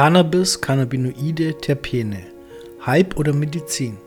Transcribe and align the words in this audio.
Cannabis, 0.00 0.58
Cannabinoide, 0.58 1.58
Terpene. 1.58 2.22
Hype 2.86 3.18
oder 3.18 3.34
Medizin? 3.34 3.98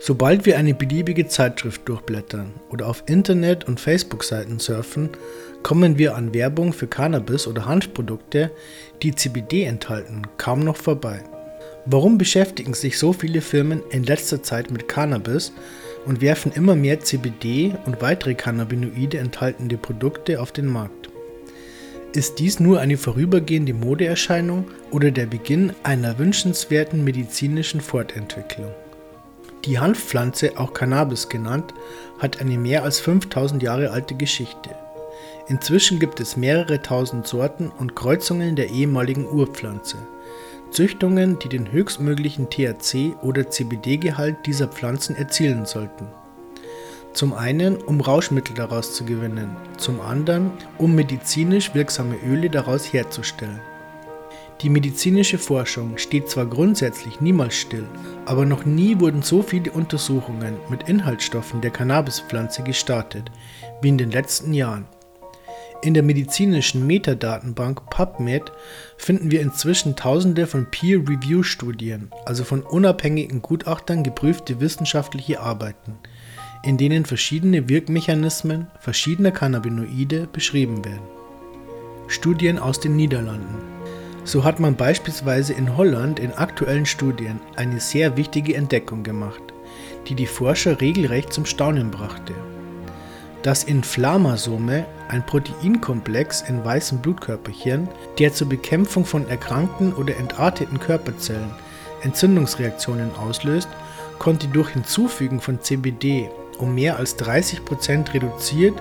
Sobald 0.00 0.46
wir 0.46 0.56
eine 0.56 0.72
beliebige 0.72 1.28
Zeitschrift 1.28 1.86
durchblättern 1.86 2.54
oder 2.70 2.86
auf 2.86 3.02
Internet- 3.04 3.68
und 3.68 3.78
Facebook-Seiten 3.78 4.58
surfen, 4.58 5.10
kommen 5.62 5.98
wir 5.98 6.16
an 6.16 6.32
Werbung 6.32 6.72
für 6.72 6.86
Cannabis 6.86 7.46
oder 7.46 7.66
Hanfprodukte, 7.66 8.50
die 9.02 9.14
CBD 9.14 9.64
enthalten, 9.64 10.22
kaum 10.38 10.60
noch 10.60 10.78
vorbei. 10.78 11.22
Warum 11.84 12.16
beschäftigen 12.16 12.72
sich 12.72 12.98
so 12.98 13.12
viele 13.12 13.42
Firmen 13.42 13.82
in 13.90 14.04
letzter 14.04 14.42
Zeit 14.42 14.70
mit 14.70 14.88
Cannabis 14.88 15.52
und 16.06 16.22
werfen 16.22 16.52
immer 16.52 16.74
mehr 16.74 17.00
CBD 17.00 17.74
und 17.84 18.00
weitere 18.00 18.34
Cannabinoide 18.34 19.18
enthaltende 19.18 19.76
Produkte 19.76 20.40
auf 20.40 20.52
den 20.52 20.68
Markt? 20.68 20.97
Ist 22.14 22.38
dies 22.38 22.58
nur 22.58 22.80
eine 22.80 22.96
vorübergehende 22.96 23.74
Modeerscheinung 23.74 24.70
oder 24.90 25.10
der 25.10 25.26
Beginn 25.26 25.74
einer 25.82 26.18
wünschenswerten 26.18 27.04
medizinischen 27.04 27.82
Fortentwicklung? 27.82 28.70
Die 29.66 29.78
Hanfpflanze, 29.78 30.52
auch 30.56 30.72
Cannabis 30.72 31.28
genannt, 31.28 31.74
hat 32.18 32.40
eine 32.40 32.56
mehr 32.56 32.82
als 32.82 32.98
5000 33.00 33.62
Jahre 33.62 33.90
alte 33.90 34.14
Geschichte. 34.14 34.70
Inzwischen 35.48 35.98
gibt 35.98 36.18
es 36.18 36.38
mehrere 36.38 36.80
tausend 36.80 37.26
Sorten 37.26 37.70
und 37.78 37.94
Kreuzungen 37.94 38.56
der 38.56 38.70
ehemaligen 38.70 39.26
Urpflanze. 39.26 39.98
Züchtungen, 40.70 41.38
die 41.38 41.50
den 41.50 41.70
höchstmöglichen 41.70 42.48
THC- 42.48 43.18
oder 43.20 43.50
CBD-Gehalt 43.50 44.46
dieser 44.46 44.68
Pflanzen 44.68 45.14
erzielen 45.14 45.66
sollten. 45.66 46.06
Zum 47.18 47.34
einen, 47.34 47.78
um 47.78 48.00
Rauschmittel 48.00 48.54
daraus 48.54 48.94
zu 48.94 49.04
gewinnen, 49.04 49.56
zum 49.76 50.00
anderen, 50.00 50.52
um 50.78 50.94
medizinisch 50.94 51.74
wirksame 51.74 52.14
Öle 52.24 52.48
daraus 52.48 52.92
herzustellen. 52.92 53.58
Die 54.60 54.70
medizinische 54.70 55.36
Forschung 55.36 55.98
steht 55.98 56.30
zwar 56.30 56.46
grundsätzlich 56.46 57.20
niemals 57.20 57.56
still, 57.56 57.88
aber 58.24 58.46
noch 58.46 58.64
nie 58.64 59.00
wurden 59.00 59.22
so 59.22 59.42
viele 59.42 59.72
Untersuchungen 59.72 60.58
mit 60.70 60.88
Inhaltsstoffen 60.88 61.60
der 61.60 61.72
Cannabispflanze 61.72 62.62
gestartet 62.62 63.32
wie 63.82 63.88
in 63.88 63.98
den 63.98 64.12
letzten 64.12 64.54
Jahren. 64.54 64.86
In 65.82 65.94
der 65.94 66.04
medizinischen 66.04 66.86
Metadatenbank 66.86 67.90
PubMed 67.90 68.52
finden 68.96 69.32
wir 69.32 69.40
inzwischen 69.40 69.96
tausende 69.96 70.46
von 70.46 70.70
Peer-Review-Studien, 70.70 72.12
also 72.26 72.44
von 72.44 72.62
unabhängigen 72.62 73.42
Gutachtern 73.42 74.04
geprüfte 74.04 74.60
wissenschaftliche 74.60 75.40
Arbeiten, 75.40 75.98
in 76.62 76.76
denen 76.76 77.04
verschiedene 77.04 77.68
Wirkmechanismen 77.68 78.66
verschiedener 78.80 79.30
Cannabinoide 79.30 80.28
beschrieben 80.32 80.84
werden. 80.84 81.06
Studien 82.08 82.58
aus 82.58 82.80
den 82.80 82.96
Niederlanden 82.96 83.78
so 84.28 84.44
hat 84.44 84.60
man 84.60 84.76
beispielsweise 84.76 85.54
in 85.54 85.76
Holland 85.78 86.20
in 86.20 86.32
aktuellen 86.32 86.84
Studien 86.84 87.40
eine 87.56 87.80
sehr 87.80 88.18
wichtige 88.18 88.54
Entdeckung 88.54 89.02
gemacht, 89.02 89.40
die 90.06 90.14
die 90.14 90.26
Forscher 90.26 90.80
regelrecht 90.82 91.32
zum 91.32 91.46
Staunen 91.46 91.90
brachte. 91.90 92.34
Das 93.42 93.64
Inflammasome, 93.64 94.84
ein 95.08 95.24
Proteinkomplex 95.24 96.42
in 96.42 96.62
weißen 96.62 96.98
Blutkörperchen, 96.98 97.88
der 98.18 98.34
zur 98.34 98.50
Bekämpfung 98.50 99.06
von 99.06 99.26
erkrankten 99.28 99.94
oder 99.94 100.16
entarteten 100.18 100.78
Körperzellen 100.78 101.50
Entzündungsreaktionen 102.02 103.14
auslöst, 103.16 103.68
konnte 104.18 104.46
durch 104.48 104.70
Hinzufügen 104.70 105.40
von 105.40 105.62
CBD 105.62 106.28
um 106.58 106.74
mehr 106.74 106.96
als 106.96 107.18
30% 107.18 108.14
reduziert 108.14 108.74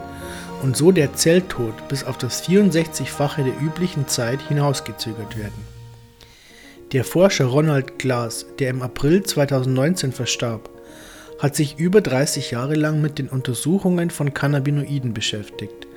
und 0.63 0.75
so 0.75 0.91
der 0.91 1.13
Zelltod 1.13 1.87
bis 1.87 2.03
auf 2.03 2.17
das 2.17 2.47
64-fache 2.47 3.43
der 3.43 3.59
üblichen 3.61 4.07
Zeit 4.07 4.41
hinausgezögert 4.47 5.37
werden. 5.37 5.77
Der 6.93 7.03
Forscher 7.03 7.45
Ronald 7.45 7.99
Glass, 7.99 8.45
der 8.59 8.69
im 8.69 8.81
April 8.81 9.23
2019 9.23 10.13
verstarb, 10.13 10.69
hat 11.39 11.55
sich 11.55 11.77
über 11.77 12.01
30 12.01 12.51
Jahre 12.51 12.75
lang 12.75 13.01
mit 13.01 13.19
den 13.19 13.27
Untersuchungen 13.27 14.09
von 14.09 14.33
Cannabinoiden 14.33 15.13
beschäftigt 15.13 15.87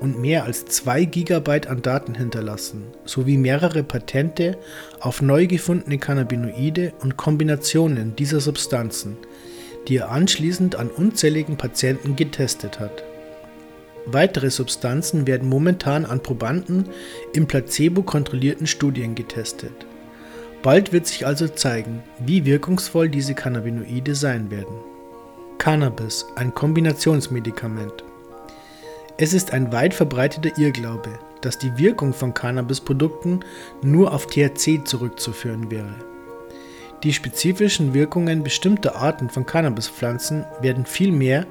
und 0.00 0.20
mehr 0.20 0.44
als 0.44 0.66
2 0.66 1.04
GB 1.06 1.66
an 1.66 1.82
Daten 1.82 2.14
hinterlassen, 2.14 2.84
sowie 3.04 3.36
mehrere 3.36 3.82
Patente 3.82 4.58
auf 5.00 5.22
neu 5.22 5.46
gefundene 5.46 5.98
Cannabinoide 5.98 6.92
und 7.00 7.16
Kombinationen 7.16 8.14
dieser 8.16 8.40
Substanzen, 8.40 9.16
die 9.88 9.98
er 9.98 10.10
anschließend 10.10 10.76
an 10.76 10.88
unzähligen 10.88 11.56
Patienten 11.56 12.16
getestet 12.16 12.80
hat. 12.80 13.04
Weitere 14.06 14.50
Substanzen 14.50 15.26
werden 15.26 15.48
momentan 15.48 16.04
an 16.04 16.22
Probanden 16.22 16.88
in 17.32 17.46
placebo-kontrollierten 17.46 18.66
Studien 18.66 19.14
getestet. 19.14 19.86
Bald 20.62 20.92
wird 20.92 21.06
sich 21.06 21.26
also 21.26 21.48
zeigen, 21.48 22.02
wie 22.18 22.44
wirkungsvoll 22.44 23.08
diese 23.08 23.34
Cannabinoide 23.34 24.14
sein 24.14 24.50
werden. 24.50 24.76
Cannabis, 25.58 26.26
ein 26.36 26.54
Kombinationsmedikament. 26.54 28.04
Es 29.16 29.32
ist 29.32 29.52
ein 29.52 29.72
weit 29.72 29.94
verbreiteter 29.94 30.58
Irrglaube, 30.58 31.18
dass 31.40 31.58
die 31.58 31.76
Wirkung 31.78 32.12
von 32.12 32.34
Cannabisprodukten 32.34 33.44
nur 33.82 34.12
auf 34.12 34.26
THC 34.26 34.84
zurückzuführen 34.84 35.70
wäre. 35.70 35.94
Die 37.04 37.12
spezifischen 37.12 37.92
Wirkungen 37.92 38.42
bestimmter 38.42 38.96
Arten 38.96 39.28
von 39.28 39.44
Cannabispflanzen 39.44 40.46
werden 40.62 40.86
vielmehr 40.86 41.46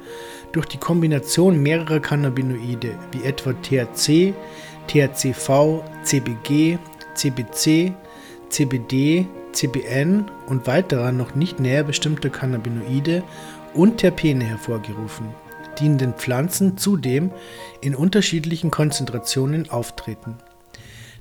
durch 0.52 0.66
die 0.66 0.80
Kombination 0.80 1.62
mehrerer 1.62 2.00
Cannabinoide 2.00 2.96
wie 3.12 3.24
etwa 3.24 3.53
THC, 3.53 4.34
THCV, 4.88 5.84
CBG, 6.02 6.80
CBC, 7.14 7.94
CBD, 8.50 9.28
CBN 9.52 10.25
und 10.47 10.66
weiterer 10.66 11.12
noch 11.12 11.36
nicht 11.36 11.59
näher 11.59 11.84
bestimmter 11.84 12.31
Cannabinoide 12.31 13.22
und 13.75 14.00
Terpene 14.00 14.46
hervorgerufen, 14.46 15.28
die 15.78 15.85
in 15.85 16.00
den 16.00 16.14
Pflanzen 16.16 16.80
zudem 16.80 17.30
in 17.80 17.94
unterschiedlichen 17.94 18.72
Konzentrationen 18.72 19.70
auftreten. 19.70 20.35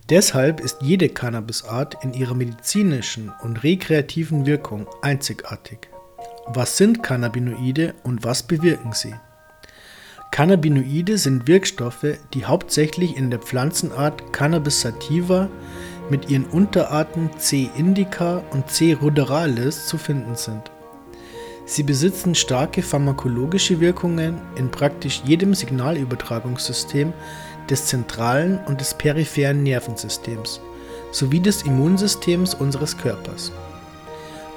Deshalb 0.08 0.60
ist 0.60 0.78
jede 0.80 1.08
Cannabisart 1.08 2.02
in 2.02 2.12
ihrer 2.12 2.34
medizinischen 2.34 3.32
und 3.42 3.62
rekreativen 3.62 4.46
Wirkung 4.46 4.86
einzigartig. 5.00 5.88
Was 6.46 6.76
sind 6.76 7.02
Cannabinoide 7.02 7.94
und 8.02 8.24
was 8.24 8.42
bewirken 8.42 8.92
sie? 8.92 9.14
Cannabinoide 10.32 11.18
sind 11.18 11.46
Wirkstoffe, 11.46 12.18
die 12.34 12.44
hauptsächlich 12.44 13.16
in 13.16 13.30
der 13.30 13.38
Pflanzenart 13.38 14.32
Cannabis 14.32 14.80
sativa 14.80 15.48
mit 16.10 16.30
ihren 16.30 16.46
Unterarten 16.46 17.30
C. 17.38 17.70
indica 17.76 18.42
und 18.50 18.69
C. 18.70 18.94
ruderalis 18.94 19.86
zu 19.86 19.98
finden 19.98 20.34
sind. 20.34 20.70
Sie 21.64 21.84
besitzen 21.84 22.34
starke 22.34 22.82
pharmakologische 22.82 23.78
Wirkungen 23.78 24.40
in 24.56 24.70
praktisch 24.70 25.22
jedem 25.24 25.54
Signalübertragungssystem 25.54 27.12
des 27.70 27.86
zentralen 27.86 28.58
und 28.66 28.80
des 28.80 28.94
peripheren 28.94 29.62
Nervensystems 29.62 30.60
sowie 31.12 31.40
des 31.40 31.62
Immunsystems 31.62 32.54
unseres 32.54 32.96
Körpers. 32.96 33.52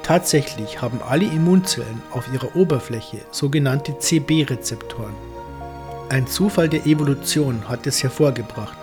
Tatsächlich 0.02 0.80
haben 0.80 1.00
alle 1.06 1.24
Immunzellen 1.24 2.02
auf 2.12 2.32
ihrer 2.32 2.54
Oberfläche 2.56 3.18
sogenannte 3.30 3.98
CB-Rezeptoren. 3.98 5.14
Ein 6.08 6.26
Zufall 6.26 6.68
der 6.68 6.86
Evolution 6.86 7.68
hat 7.68 7.86
es 7.86 8.02
hervorgebracht, 8.02 8.78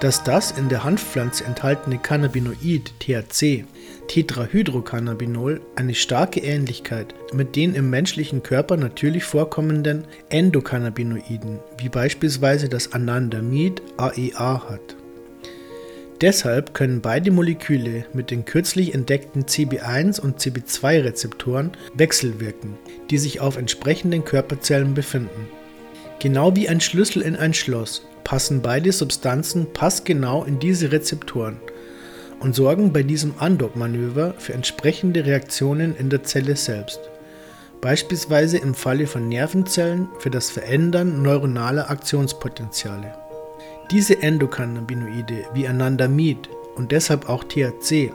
dass 0.00 0.22
das 0.22 0.52
in 0.52 0.68
der 0.68 0.84
Hanfpflanze 0.84 1.44
enthaltene 1.44 1.98
Cannabinoid 1.98 2.92
THC, 3.00 3.64
Tetrahydrocannabinol, 4.06 5.60
eine 5.76 5.94
starke 5.94 6.40
Ähnlichkeit 6.40 7.14
mit 7.32 7.56
den 7.56 7.74
im 7.74 7.90
menschlichen 7.90 8.42
Körper 8.42 8.76
natürlich 8.76 9.24
vorkommenden 9.24 10.04
Endokannabinoiden, 10.30 11.58
wie 11.78 11.88
beispielsweise 11.88 12.68
das 12.68 12.92
Anandamid 12.92 13.82
AEA 13.96 14.16
e 14.16 14.32
hat. 14.34 14.96
Deshalb 16.20 16.74
können 16.74 17.00
beide 17.00 17.30
Moleküle 17.30 18.06
mit 18.12 18.32
den 18.32 18.44
kürzlich 18.44 18.92
entdeckten 18.92 19.44
CB1 19.44 20.20
und 20.20 20.40
CB2 20.40 21.04
Rezeptoren 21.04 21.72
wechselwirken, 21.94 22.76
die 23.10 23.18
sich 23.18 23.40
auf 23.40 23.56
entsprechenden 23.56 24.24
Körperzellen 24.24 24.94
befinden. 24.94 25.48
Genau 26.18 26.56
wie 26.56 26.68
ein 26.68 26.80
Schlüssel 26.80 27.22
in 27.22 27.36
ein 27.36 27.54
Schloss 27.54 28.07
passen 28.24 28.62
beide 28.62 28.92
Substanzen 28.92 29.72
passgenau 29.72 30.44
in 30.44 30.58
diese 30.58 30.92
Rezeptoren 30.92 31.56
und 32.40 32.54
sorgen 32.54 32.92
bei 32.92 33.02
diesem 33.02 33.34
Andockmanöver 33.38 34.34
für 34.38 34.52
entsprechende 34.52 35.24
Reaktionen 35.24 35.96
in 35.96 36.10
der 36.10 36.22
Zelle 36.22 36.56
selbst. 36.56 37.00
Beispielsweise 37.80 38.58
im 38.58 38.74
Falle 38.74 39.06
von 39.06 39.28
Nervenzellen 39.28 40.08
für 40.18 40.30
das 40.30 40.50
Verändern 40.50 41.22
neuronaler 41.22 41.90
Aktionspotenziale. 41.90 43.14
Diese 43.90 44.20
Endokannabinoide 44.20 45.44
wie 45.54 45.66
Anandamid 45.66 46.48
und 46.76 46.92
deshalb 46.92 47.28
auch 47.28 47.44
THC 47.44 48.12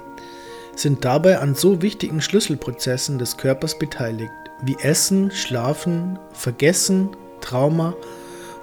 sind 0.76 1.06
dabei 1.06 1.40
an 1.40 1.56
so 1.56 1.82
wichtigen 1.82 2.22
Schlüsselprozessen 2.22 3.20
des 3.20 3.38
Körpers 3.38 3.78
beteiligt 3.78 4.32
wie 4.64 4.76
Essen, 4.82 5.32
Schlafen, 5.32 6.20
Vergessen, 6.34 7.10
Trauma 7.42 7.94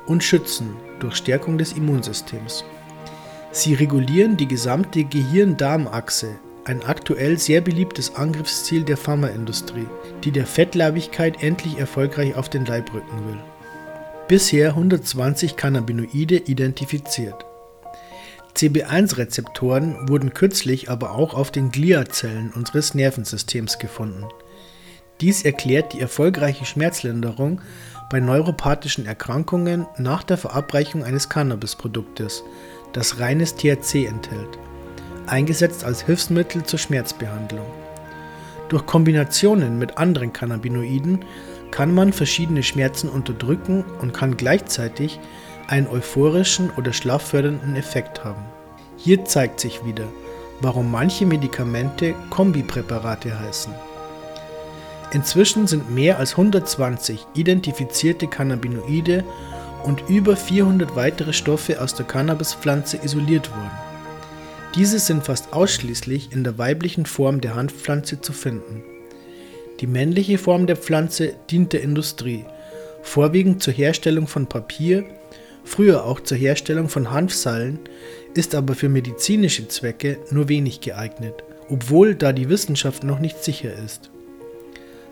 und 0.06 0.22
Schützen 0.22 0.76
durch 1.00 1.16
Stärkung 1.16 1.58
des 1.58 1.72
Immunsystems. 1.72 2.64
Sie 3.52 3.74
regulieren 3.74 4.36
die 4.36 4.46
gesamte 4.46 5.04
Gehirn-Darm-Achse, 5.04 6.38
ein 6.64 6.82
aktuell 6.84 7.38
sehr 7.38 7.60
beliebtes 7.60 8.14
Angriffsziel 8.14 8.84
der 8.84 8.96
Pharmaindustrie, 8.96 9.88
die 10.22 10.30
der 10.30 10.46
Fettleibigkeit 10.46 11.42
endlich 11.42 11.78
erfolgreich 11.78 12.36
auf 12.36 12.48
den 12.48 12.64
Leib 12.64 12.94
rücken 12.94 13.26
will. 13.26 13.38
Bisher 14.28 14.68
120 14.68 15.56
Cannabinoide 15.56 16.36
identifiziert. 16.36 17.44
CB1-Rezeptoren 18.56 20.08
wurden 20.08 20.34
kürzlich 20.34 20.90
aber 20.90 21.12
auch 21.12 21.34
auf 21.34 21.50
den 21.50 21.70
Gliazellen 21.72 22.52
unseres 22.54 22.94
Nervensystems 22.94 23.78
gefunden. 23.78 24.26
Dies 25.20 25.44
erklärt 25.44 25.92
die 25.92 26.00
erfolgreiche 26.00 26.64
Schmerzlinderung 26.64 27.60
bei 28.10 28.20
neuropathischen 28.20 29.04
Erkrankungen 29.04 29.86
nach 29.98 30.22
der 30.22 30.38
Verabreichung 30.38 31.04
eines 31.04 31.28
Cannabisproduktes, 31.28 32.42
das 32.92 33.20
reines 33.20 33.54
THC 33.54 34.06
enthält, 34.06 34.58
eingesetzt 35.26 35.84
als 35.84 36.02
Hilfsmittel 36.02 36.64
zur 36.64 36.78
Schmerzbehandlung. 36.78 37.66
Durch 38.70 38.86
Kombinationen 38.86 39.78
mit 39.78 39.98
anderen 39.98 40.32
Cannabinoiden 40.32 41.24
kann 41.70 41.94
man 41.94 42.12
verschiedene 42.12 42.62
Schmerzen 42.62 43.08
unterdrücken 43.08 43.84
und 44.00 44.14
kann 44.14 44.36
gleichzeitig 44.36 45.20
einen 45.68 45.86
euphorischen 45.86 46.70
oder 46.76 46.92
schlaffördernden 46.92 47.76
Effekt 47.76 48.24
haben. 48.24 48.44
Hier 48.96 49.24
zeigt 49.24 49.60
sich 49.60 49.84
wieder, 49.84 50.04
warum 50.60 50.90
manche 50.90 51.26
Medikamente 51.26 52.14
Kombipräparate 52.30 53.38
heißen. 53.38 53.72
Inzwischen 55.12 55.66
sind 55.66 55.92
mehr 55.92 56.18
als 56.18 56.32
120 56.32 57.26
identifizierte 57.34 58.28
Cannabinoide 58.28 59.24
und 59.82 60.08
über 60.08 60.36
400 60.36 60.94
weitere 60.94 61.32
Stoffe 61.32 61.80
aus 61.80 61.94
der 61.94 62.06
Cannabispflanze 62.06 62.98
isoliert 63.02 63.50
worden. 63.50 63.70
Diese 64.76 65.00
sind 65.00 65.24
fast 65.24 65.52
ausschließlich 65.52 66.30
in 66.32 66.44
der 66.44 66.58
weiblichen 66.58 67.06
Form 67.06 67.40
der 67.40 67.56
Hanfpflanze 67.56 68.20
zu 68.20 68.32
finden. 68.32 68.84
Die 69.80 69.88
männliche 69.88 70.38
Form 70.38 70.66
der 70.66 70.76
Pflanze 70.76 71.34
dient 71.50 71.72
der 71.72 71.82
Industrie, 71.82 72.44
vorwiegend 73.02 73.62
zur 73.62 73.72
Herstellung 73.72 74.28
von 74.28 74.46
Papier, 74.46 75.04
früher 75.64 76.04
auch 76.04 76.20
zur 76.20 76.38
Herstellung 76.38 76.88
von 76.88 77.10
Hanfseilen, 77.10 77.80
ist 78.34 78.54
aber 78.54 78.74
für 78.74 78.88
medizinische 78.88 79.66
Zwecke 79.66 80.18
nur 80.30 80.48
wenig 80.48 80.80
geeignet, 80.80 81.42
obwohl 81.68 82.14
da 82.14 82.32
die 82.32 82.48
Wissenschaft 82.48 83.02
noch 83.02 83.18
nicht 83.18 83.42
sicher 83.42 83.74
ist. 83.74 84.09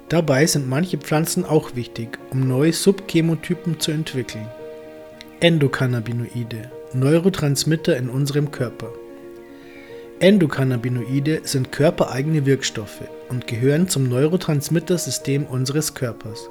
Dabei 0.08 0.46
sind 0.46 0.68
manche 0.68 0.96
Pflanzen 0.96 1.44
auch 1.44 1.74
wichtig, 1.76 2.18
um 2.30 2.48
neue 2.48 2.72
Subchemotypen 2.72 3.78
zu 3.78 3.90
entwickeln. 3.90 4.48
Endokannabinoide, 5.40 6.70
Neurotransmitter 6.94 7.96
in 7.96 8.08
unserem 8.08 8.50
Körper. 8.50 8.88
Endokannabinoide 10.20 11.42
sind 11.44 11.70
körpereigene 11.72 12.46
Wirkstoffe 12.46 13.02
und 13.28 13.46
gehören 13.46 13.88
zum 13.88 14.08
Neurotransmittersystem 14.08 15.44
unseres 15.44 15.94
Körpers. 15.94 16.48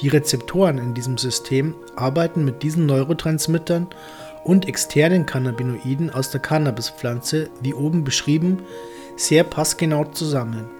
Die 0.00 0.08
Rezeptoren 0.08 0.78
in 0.78 0.94
diesem 0.94 1.18
System 1.18 1.74
arbeiten 1.94 2.44
mit 2.44 2.62
diesen 2.62 2.86
Neurotransmittern 2.86 3.88
und 4.42 4.66
externen 4.66 5.26
Cannabinoiden 5.26 6.10
aus 6.10 6.30
der 6.30 6.40
Cannabispflanze, 6.40 7.50
wie 7.60 7.74
oben 7.74 8.04
beschrieben, 8.04 8.60
sehr 9.16 9.44
passgenau 9.44 10.04
zusammen. 10.04 10.75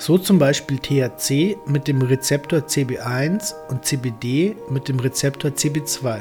So 0.00 0.16
zum 0.16 0.38
Beispiel 0.38 0.78
THC 0.78 1.56
mit 1.66 1.88
dem 1.88 2.00
Rezeptor 2.00 2.60
CB1 2.60 3.52
und 3.68 3.84
CBD 3.84 4.54
mit 4.70 4.86
dem 4.86 5.00
Rezeptor 5.00 5.50
CB2. 5.50 6.20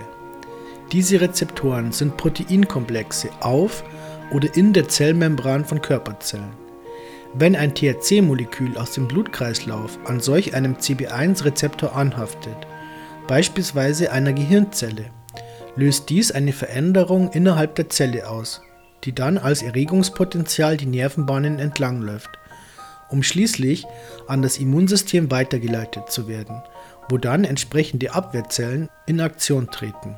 Diese 0.91 1.21
Rezeptoren 1.21 1.91
sind 1.91 2.17
Proteinkomplexe 2.17 3.29
auf 3.39 3.83
oder 4.31 4.55
in 4.55 4.73
der 4.73 4.89
Zellmembran 4.89 5.63
von 5.63 5.79
Körperzellen. 5.79 6.49
Wenn 7.35 7.55
ein 7.55 7.75
THC-Molekül 7.75 8.77
aus 8.77 8.93
dem 8.93 9.07
Blutkreislauf 9.07 9.99
an 10.05 10.21
solch 10.21 10.55
einem 10.55 10.77
CB1-Rezeptor 10.77 11.95
anhaftet, 11.95 12.57
beispielsweise 13.27 14.11
einer 14.11 14.33
Gehirnzelle, 14.33 15.05
löst 15.75 16.09
dies 16.09 16.31
eine 16.31 16.51
Veränderung 16.51 17.29
innerhalb 17.31 17.75
der 17.75 17.89
Zelle 17.89 18.27
aus, 18.27 18.63
die 19.03 19.13
dann 19.13 19.37
als 19.37 19.61
Erregungspotenzial 19.61 20.77
die 20.77 20.87
Nervenbahnen 20.87 21.59
entlangläuft 21.59 22.39
um 23.09 23.23
schließlich 23.23 23.85
an 24.27 24.41
das 24.41 24.57
Immunsystem 24.57 25.31
weitergeleitet 25.31 26.11
zu 26.11 26.27
werden, 26.27 26.61
wo 27.09 27.17
dann 27.17 27.43
entsprechende 27.43 28.13
Abwehrzellen 28.13 28.89
in 29.05 29.21
Aktion 29.21 29.69
treten. 29.71 30.15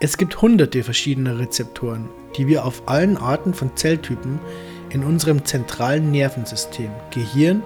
Es 0.00 0.16
gibt 0.16 0.40
hunderte 0.40 0.84
verschiedener 0.84 1.38
Rezeptoren, 1.38 2.08
die 2.36 2.46
wir 2.46 2.64
auf 2.64 2.82
allen 2.86 3.16
Arten 3.16 3.52
von 3.52 3.76
Zelltypen 3.76 4.38
in 4.90 5.02
unserem 5.02 5.44
zentralen 5.44 6.12
Nervensystem, 6.12 6.90
Gehirn 7.10 7.62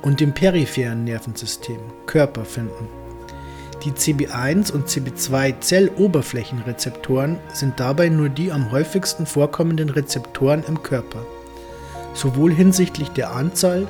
und 0.00 0.20
dem 0.20 0.32
peripheren 0.32 1.04
Nervensystem, 1.04 1.78
Körper 2.06 2.44
finden. 2.44 2.88
Die 3.84 3.92
CB1 3.92 4.72
und 4.72 4.88
CB2 4.88 5.60
Zelloberflächenrezeptoren 5.60 7.38
sind 7.52 7.78
dabei 7.78 8.08
nur 8.08 8.30
die 8.30 8.50
am 8.50 8.72
häufigsten 8.72 9.26
vorkommenden 9.26 9.90
Rezeptoren 9.90 10.64
im 10.66 10.82
Körper 10.82 11.26
sowohl 12.14 12.52
hinsichtlich 12.52 13.10
der 13.10 13.32
Anzahl 13.32 13.86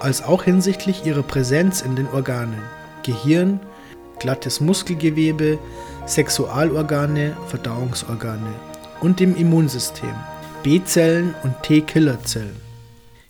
als 0.00 0.22
auch 0.22 0.44
hinsichtlich 0.44 1.04
ihrer 1.04 1.22
Präsenz 1.22 1.80
in 1.80 1.96
den 1.96 2.08
Organen 2.08 2.62
Gehirn, 3.02 3.58
glattes 4.20 4.60
Muskelgewebe, 4.60 5.58
Sexualorgane, 6.06 7.36
Verdauungsorgane 7.48 8.54
und 9.00 9.18
dem 9.18 9.34
Immunsystem, 9.34 10.14
B-Zellen 10.62 11.34
und 11.42 11.54
T-Killerzellen. 11.62 12.56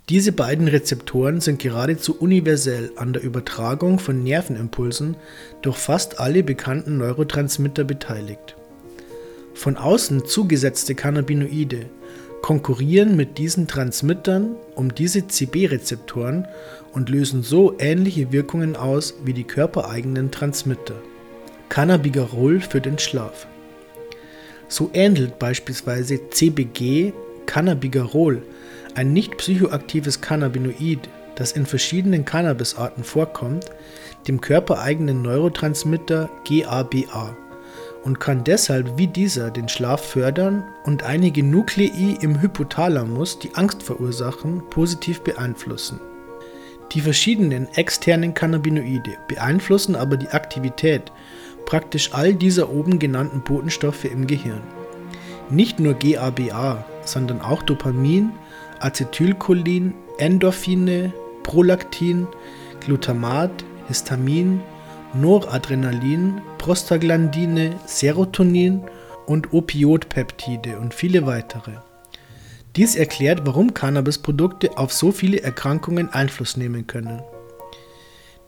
Diese 0.08 0.32
beiden 0.32 0.68
Rezeptoren 0.68 1.40
sind 1.40 1.58
geradezu 1.60 2.14
universell 2.18 2.90
an 2.96 3.12
der 3.12 3.22
Übertragung 3.22 3.98
von 3.98 4.22
Nervenimpulsen 4.22 5.16
durch 5.62 5.76
fast 5.76 6.20
alle 6.20 6.42
bekannten 6.42 6.98
Neurotransmitter 6.98 7.84
beteiligt. 7.84 8.56
Von 9.54 9.76
außen 9.76 10.26
zugesetzte 10.26 10.94
Cannabinoide 10.94 11.86
konkurrieren 12.42 13.16
mit 13.16 13.38
diesen 13.38 13.68
Transmittern 13.68 14.56
um 14.74 14.94
diese 14.94 15.26
CB-Rezeptoren 15.28 16.46
und 16.92 17.08
lösen 17.08 17.42
so 17.42 17.76
ähnliche 17.78 18.32
Wirkungen 18.32 18.76
aus 18.76 19.14
wie 19.24 19.32
die 19.32 19.44
körpereigenen 19.44 20.30
Transmitter. 20.30 20.96
Cannabigerol 21.68 22.60
für 22.60 22.80
den 22.80 22.98
Schlaf. 22.98 23.46
So 24.68 24.90
ähnelt 24.92 25.38
beispielsweise 25.38 26.28
CBG 26.28 27.12
Cannabigerol, 27.46 28.42
ein 28.94 29.12
nicht 29.12 29.38
psychoaktives 29.38 30.20
Cannabinoid, 30.20 31.08
das 31.36 31.52
in 31.52 31.64
verschiedenen 31.64 32.24
Cannabisarten 32.24 33.04
vorkommt, 33.04 33.66
dem 34.28 34.40
körpereigenen 34.40 35.22
Neurotransmitter 35.22 36.28
GABA 36.44 37.36
und 38.04 38.20
kann 38.20 38.44
deshalb 38.44 38.98
wie 38.98 39.06
dieser 39.06 39.50
den 39.50 39.68
Schlaf 39.68 40.04
fördern 40.04 40.64
und 40.84 41.02
einige 41.04 41.42
Nuklei 41.42 42.16
im 42.20 42.40
Hypothalamus, 42.40 43.38
die 43.38 43.54
Angst 43.54 43.82
verursachen, 43.82 44.62
positiv 44.70 45.20
beeinflussen. 45.22 46.00
Die 46.92 47.00
verschiedenen 47.00 47.68
externen 47.74 48.34
Cannabinoide 48.34 49.16
beeinflussen 49.28 49.96
aber 49.96 50.16
die 50.16 50.28
Aktivität 50.28 51.12
praktisch 51.64 52.12
all 52.12 52.34
dieser 52.34 52.70
oben 52.70 52.98
genannten 52.98 53.40
Botenstoffe 53.40 54.04
im 54.04 54.26
Gehirn. 54.26 54.60
Nicht 55.48 55.80
nur 55.80 55.94
GABA, 55.94 56.84
sondern 57.04 57.40
auch 57.40 57.62
Dopamin, 57.62 58.32
Acetylcholin, 58.80 59.94
Endorphine, 60.18 61.12
Prolaktin, 61.42 62.26
Glutamat, 62.80 63.64
Histamin, 63.88 64.60
Noradrenalin, 65.14 66.40
Prostaglandine, 66.58 67.78
Serotonin 67.86 68.82
und 69.26 69.52
Opioidpeptide 69.52 70.78
und 70.78 70.94
viele 70.94 71.26
weitere. 71.26 71.72
Dies 72.76 72.96
erklärt, 72.96 73.44
warum 73.44 73.74
Cannabisprodukte 73.74 74.78
auf 74.78 74.92
so 74.92 75.12
viele 75.12 75.42
Erkrankungen 75.42 76.08
Einfluss 76.08 76.56
nehmen 76.56 76.86
können. 76.86 77.20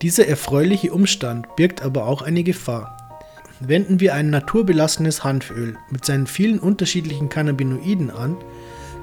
Dieser 0.00 0.26
erfreuliche 0.26 0.92
Umstand 0.92 1.54
birgt 1.56 1.82
aber 1.82 2.06
auch 2.06 2.22
eine 2.22 2.42
Gefahr. 2.42 2.96
Wenden 3.60 4.00
wir 4.00 4.14
ein 4.14 4.30
naturbelassenes 4.30 5.22
Hanföl 5.22 5.76
mit 5.90 6.04
seinen 6.04 6.26
vielen 6.26 6.58
unterschiedlichen 6.58 7.28
Cannabinoiden 7.28 8.10
an, 8.10 8.36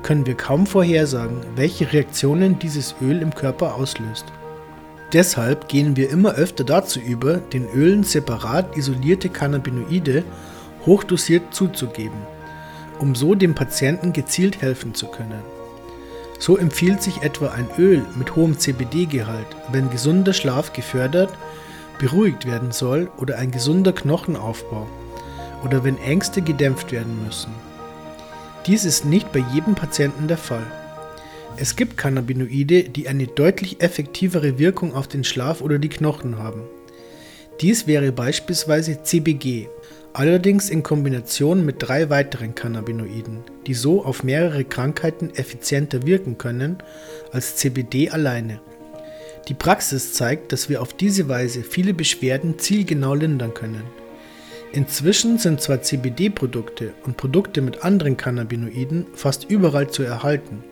können 0.02 0.26
wir 0.26 0.36
kaum 0.36 0.66
vorhersagen, 0.66 1.38
welche 1.56 1.94
Reaktionen 1.94 2.58
dieses 2.58 2.96
Öl 3.02 3.22
im 3.22 3.36
Körper 3.36 3.76
auslöst. 3.76 4.26
Deshalb 5.14 5.68
gehen 5.68 5.98
wir 5.98 6.10
immer 6.10 6.36
öfter 6.36 6.64
dazu 6.64 7.00
über, 7.00 7.38
den 7.38 7.68
Ölen 7.70 8.04
separat 8.04 8.78
isolierte 8.78 9.28
Cannabinoide 9.28 10.24
hochdosiert 10.86 11.54
zuzugeben, 11.54 12.22
um 12.98 13.14
so 13.14 13.36
dem 13.36 13.54
Patienten 13.54 14.14
gezielt 14.14 14.62
helfen 14.62 14.94
zu 14.94 15.08
können. 15.08 15.42
So 16.40 16.58
empfiehlt 16.58 17.04
sich 17.04 17.22
etwa 17.24 17.50
ein 17.50 17.68
Öl 17.78 18.04
mit 18.16 18.36
hohem 18.36 18.58
CBD-Gehalt, 18.58 19.48
wenn 19.72 19.92
gesunder 19.92 20.34
Schlaf 20.34 20.72
gefördert, 20.72 21.32
beruhigt 22.00 22.48
werden 22.48 22.72
soll 22.72 23.12
oder 23.18 23.38
ein 23.38 23.52
gesunder 23.52 23.92
Knochenaufbau 23.92 24.88
oder 25.64 25.84
wenn 25.84 26.00
Ängste 26.00 26.42
gedämpft 26.42 26.92
werden 26.92 27.24
müssen. 27.24 27.52
Dies 28.66 28.86
ist 28.86 29.06
nicht 29.06 29.32
bei 29.32 29.44
jedem 29.54 29.76
Patienten 29.76 30.28
der 30.28 30.38
Fall. 30.38 30.66
Es 31.58 31.76
gibt 31.76 31.98
Cannabinoide, 31.98 32.84
die 32.84 33.08
eine 33.08 33.28
deutlich 33.28 33.82
effektivere 33.82 34.58
Wirkung 34.58 34.96
auf 34.96 35.08
den 35.08 35.24
Schlaf 35.24 35.62
oder 35.62 35.78
die 35.80 35.90
Knochen 35.90 36.38
haben. 36.40 36.62
Dies 37.60 37.86
wäre 37.86 38.12
beispielsweise 38.12 39.04
CBG, 39.04 39.68
allerdings 40.14 40.70
in 40.70 40.82
Kombination 40.82 41.66
mit 41.66 41.76
drei 41.80 42.10
weiteren 42.10 42.56
Cannabinoiden, 42.56 43.40
die 43.68 43.74
so 43.74 44.04
auf 44.04 44.24
mehrere 44.24 44.64
Krankheiten 44.64 45.30
effizienter 45.36 46.06
wirken 46.08 46.38
können 46.38 46.78
als 47.32 47.58
CBD 47.58 48.10
alleine. 48.10 48.62
Die 49.48 49.54
Praxis 49.54 50.14
zeigt, 50.14 50.52
dass 50.54 50.70
wir 50.70 50.82
auf 50.82 50.94
diese 50.94 51.28
Weise 51.28 51.64
viele 51.64 51.94
Beschwerden 51.94 52.58
zielgenau 52.58 53.14
lindern 53.14 53.54
können. 53.54 53.84
Inzwischen 54.72 55.38
sind 55.38 55.60
zwar 55.60 55.82
CBD-Produkte 55.82 56.94
und 57.04 57.18
Produkte 57.18 57.62
mit 57.62 57.84
anderen 57.84 58.16
Cannabinoiden 58.16 59.08
fast 59.14 59.50
überall 59.50 59.90
zu 59.90 60.04
erhalten, 60.04 60.64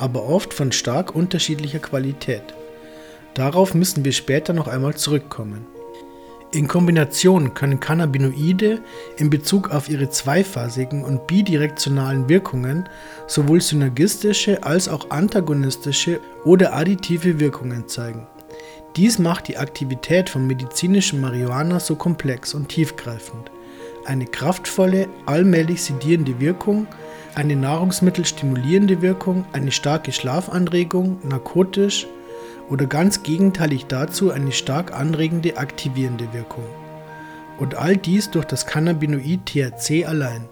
aber 0.00 0.24
oft 0.24 0.54
von 0.54 0.72
stark 0.72 1.14
unterschiedlicher 1.14 1.78
Qualität. 1.78 2.42
Darauf 3.34 3.74
müssen 3.74 4.04
wir 4.04 4.12
später 4.12 4.52
noch 4.52 4.66
einmal 4.66 4.94
zurückkommen. 4.94 5.66
In 6.52 6.66
Kombination 6.66 7.54
können 7.54 7.78
Cannabinoide 7.78 8.80
in 9.18 9.30
Bezug 9.30 9.70
auf 9.70 9.88
ihre 9.88 10.10
zweiphasigen 10.10 11.04
und 11.04 11.28
bidirektionalen 11.28 12.28
Wirkungen 12.28 12.88
sowohl 13.28 13.60
synergistische 13.60 14.64
als 14.64 14.88
auch 14.88 15.10
antagonistische 15.10 16.18
oder 16.44 16.74
additive 16.74 17.38
Wirkungen 17.38 17.86
zeigen. 17.86 18.26
Dies 18.96 19.20
macht 19.20 19.46
die 19.46 19.58
Aktivität 19.58 20.28
von 20.28 20.48
medizinischem 20.48 21.20
Marihuana 21.20 21.78
so 21.78 21.94
komplex 21.94 22.52
und 22.52 22.68
tiefgreifend. 22.68 23.52
Eine 24.04 24.26
kraftvolle, 24.26 25.06
allmählich 25.26 25.84
sedierende 25.84 26.40
Wirkung, 26.40 26.88
eine 27.34 27.56
nahrungsmittelstimulierende 27.56 29.02
Wirkung, 29.02 29.44
eine 29.52 29.72
starke 29.72 30.12
Schlafanregung, 30.12 31.18
narkotisch, 31.26 32.06
oder 32.68 32.86
ganz 32.86 33.22
gegenteilig 33.22 33.86
dazu 33.86 34.30
eine 34.30 34.52
stark 34.52 34.94
anregende 34.94 35.56
aktivierende 35.56 36.32
Wirkung. 36.32 36.64
Und 37.58 37.74
all 37.74 37.96
dies 37.96 38.30
durch 38.30 38.44
das 38.46 38.64
Cannabinoid 38.64 39.44
THC 39.44 40.06
allein, 40.06 40.48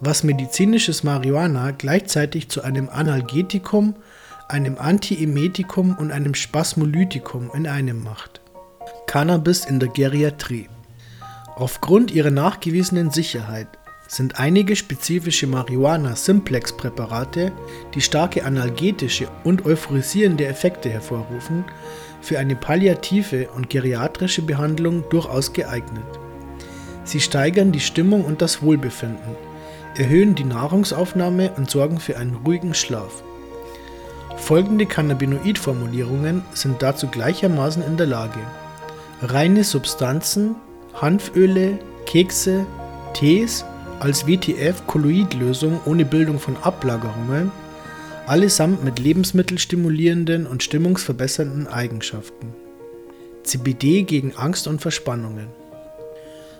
was 0.00 0.24
medizinisches 0.24 1.04
Marihuana 1.04 1.70
gleichzeitig 1.70 2.48
zu 2.48 2.62
einem 2.62 2.88
Analgetikum, 2.88 3.94
einem 4.48 4.78
Antiemetikum 4.78 5.96
und 5.96 6.10
einem 6.10 6.34
Spasmolytikum 6.34 7.50
in 7.54 7.66
einem 7.66 8.02
macht. 8.02 8.40
Cannabis 9.06 9.64
in 9.64 9.80
der 9.80 9.90
Geriatrie. 9.90 10.68
Aufgrund 11.56 12.10
ihrer 12.10 12.30
nachgewiesenen 12.30 13.10
Sicherheit 13.10 13.68
sind 14.14 14.38
einige 14.38 14.76
spezifische 14.76 15.48
Marihuana-Simplex-Präparate, 15.48 17.50
die 17.94 18.00
starke 18.00 18.44
analgetische 18.44 19.26
und 19.42 19.66
euphorisierende 19.66 20.46
Effekte 20.46 20.88
hervorrufen, 20.88 21.64
für 22.20 22.38
eine 22.38 22.54
palliative 22.54 23.48
und 23.56 23.68
geriatrische 23.68 24.42
Behandlung 24.42 25.02
durchaus 25.10 25.52
geeignet. 25.52 26.04
Sie 27.02 27.20
steigern 27.20 27.72
die 27.72 27.80
Stimmung 27.80 28.24
und 28.24 28.40
das 28.40 28.62
Wohlbefinden, 28.62 29.34
erhöhen 29.96 30.36
die 30.36 30.44
Nahrungsaufnahme 30.44 31.50
und 31.56 31.68
sorgen 31.68 31.98
für 31.98 32.16
einen 32.16 32.36
ruhigen 32.36 32.72
Schlaf. 32.72 33.24
Folgende 34.36 34.86
Cannabinoid-Formulierungen 34.86 36.44
sind 36.54 36.82
dazu 36.82 37.08
gleichermaßen 37.08 37.82
in 37.82 37.96
der 37.96 38.06
Lage: 38.06 38.38
reine 39.22 39.64
Substanzen, 39.64 40.54
Hanföle, 40.94 41.80
Kekse, 42.06 42.64
Tees 43.12 43.64
als 44.00 44.26
WTF-Kolloidlösung 44.26 45.80
ohne 45.86 46.04
Bildung 46.04 46.38
von 46.38 46.56
Ablagerungen, 46.56 47.50
allesamt 48.26 48.84
mit 48.84 48.98
lebensmittelstimulierenden 48.98 50.46
und 50.46 50.62
stimmungsverbessernden 50.62 51.66
Eigenschaften. 51.66 52.54
CBD 53.44 54.02
gegen 54.02 54.34
Angst 54.36 54.66
und 54.66 54.80
Verspannungen. 54.80 55.48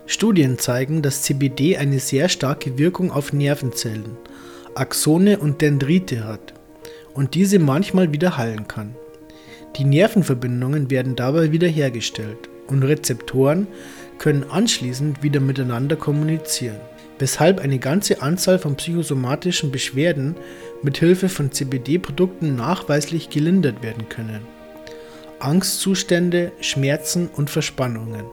Studien 0.07 0.59
zeigen, 0.59 1.00
dass 1.00 1.23
CBD 1.23 1.79
eine 1.79 1.99
sehr 1.99 2.29
starke 2.29 2.79
Wirkung 2.79 3.11
auf 3.11 3.33
Nervenzellen, 3.33 4.17
Axone 4.75 5.38
und 5.38 5.62
Dendrite 5.62 6.25
hat 6.25 6.53
und 7.14 7.35
diese 7.35 7.59
manchmal 7.59 8.12
wieder 8.12 8.37
heilen 8.37 8.69
kann. 8.69 8.95
Die 9.76 9.85
Nervenverbindungen 9.85 10.91
werden 10.91 11.17
dabei 11.17 11.53
wiederhergestellt 11.53 12.50
und 12.67 12.83
Rezeptoren 12.83 13.67
können 14.19 14.45
anschließend 14.50 15.23
wieder 15.23 15.41
miteinander 15.41 15.97
kommunizieren 15.97 16.81
weshalb 17.18 17.61
eine 17.61 17.78
ganze 17.78 18.23
Anzahl 18.23 18.59
von 18.59 18.76
psychosomatischen 18.76 19.71
Beschwerden 19.71 20.37
mit 20.83 20.99
Hilfe 20.99 21.28
von 21.28 21.52
CBD-Produkten 21.52 22.56
nachweislich 22.56 23.30
gelindert 23.30 23.83
werden 23.83 24.09
können. 24.09 24.47
Angstzustände, 25.38 26.52
Schmerzen 26.61 27.28
und 27.28 27.50
Verspannungen. 27.50 28.25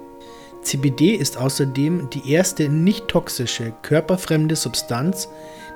CBD 0.63 1.15
ist 1.15 1.38
außerdem 1.38 2.09
die 2.11 2.31
erste 2.31 2.69
nicht 2.69 3.07
toxische, 3.07 3.73
körperfremde 3.81 4.55
Substanz, 4.55 5.27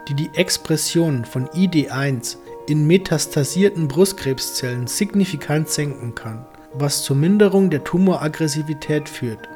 die 0.08 0.14
die 0.14 0.30
Expression 0.36 1.26
von 1.26 1.48
ID1 1.48 2.38
in 2.68 2.86
metastasierten 2.88 3.88
Brustkrebszellen 3.88 4.88
signifikant 4.88 5.70
senken 5.70 6.14
kann, 6.16 6.46
was 6.74 7.04
zur 7.04 7.16
Minderung 7.16 7.70
der 7.70 7.84
Tumoraggressivität 7.84 9.10
führt. 9.10 9.50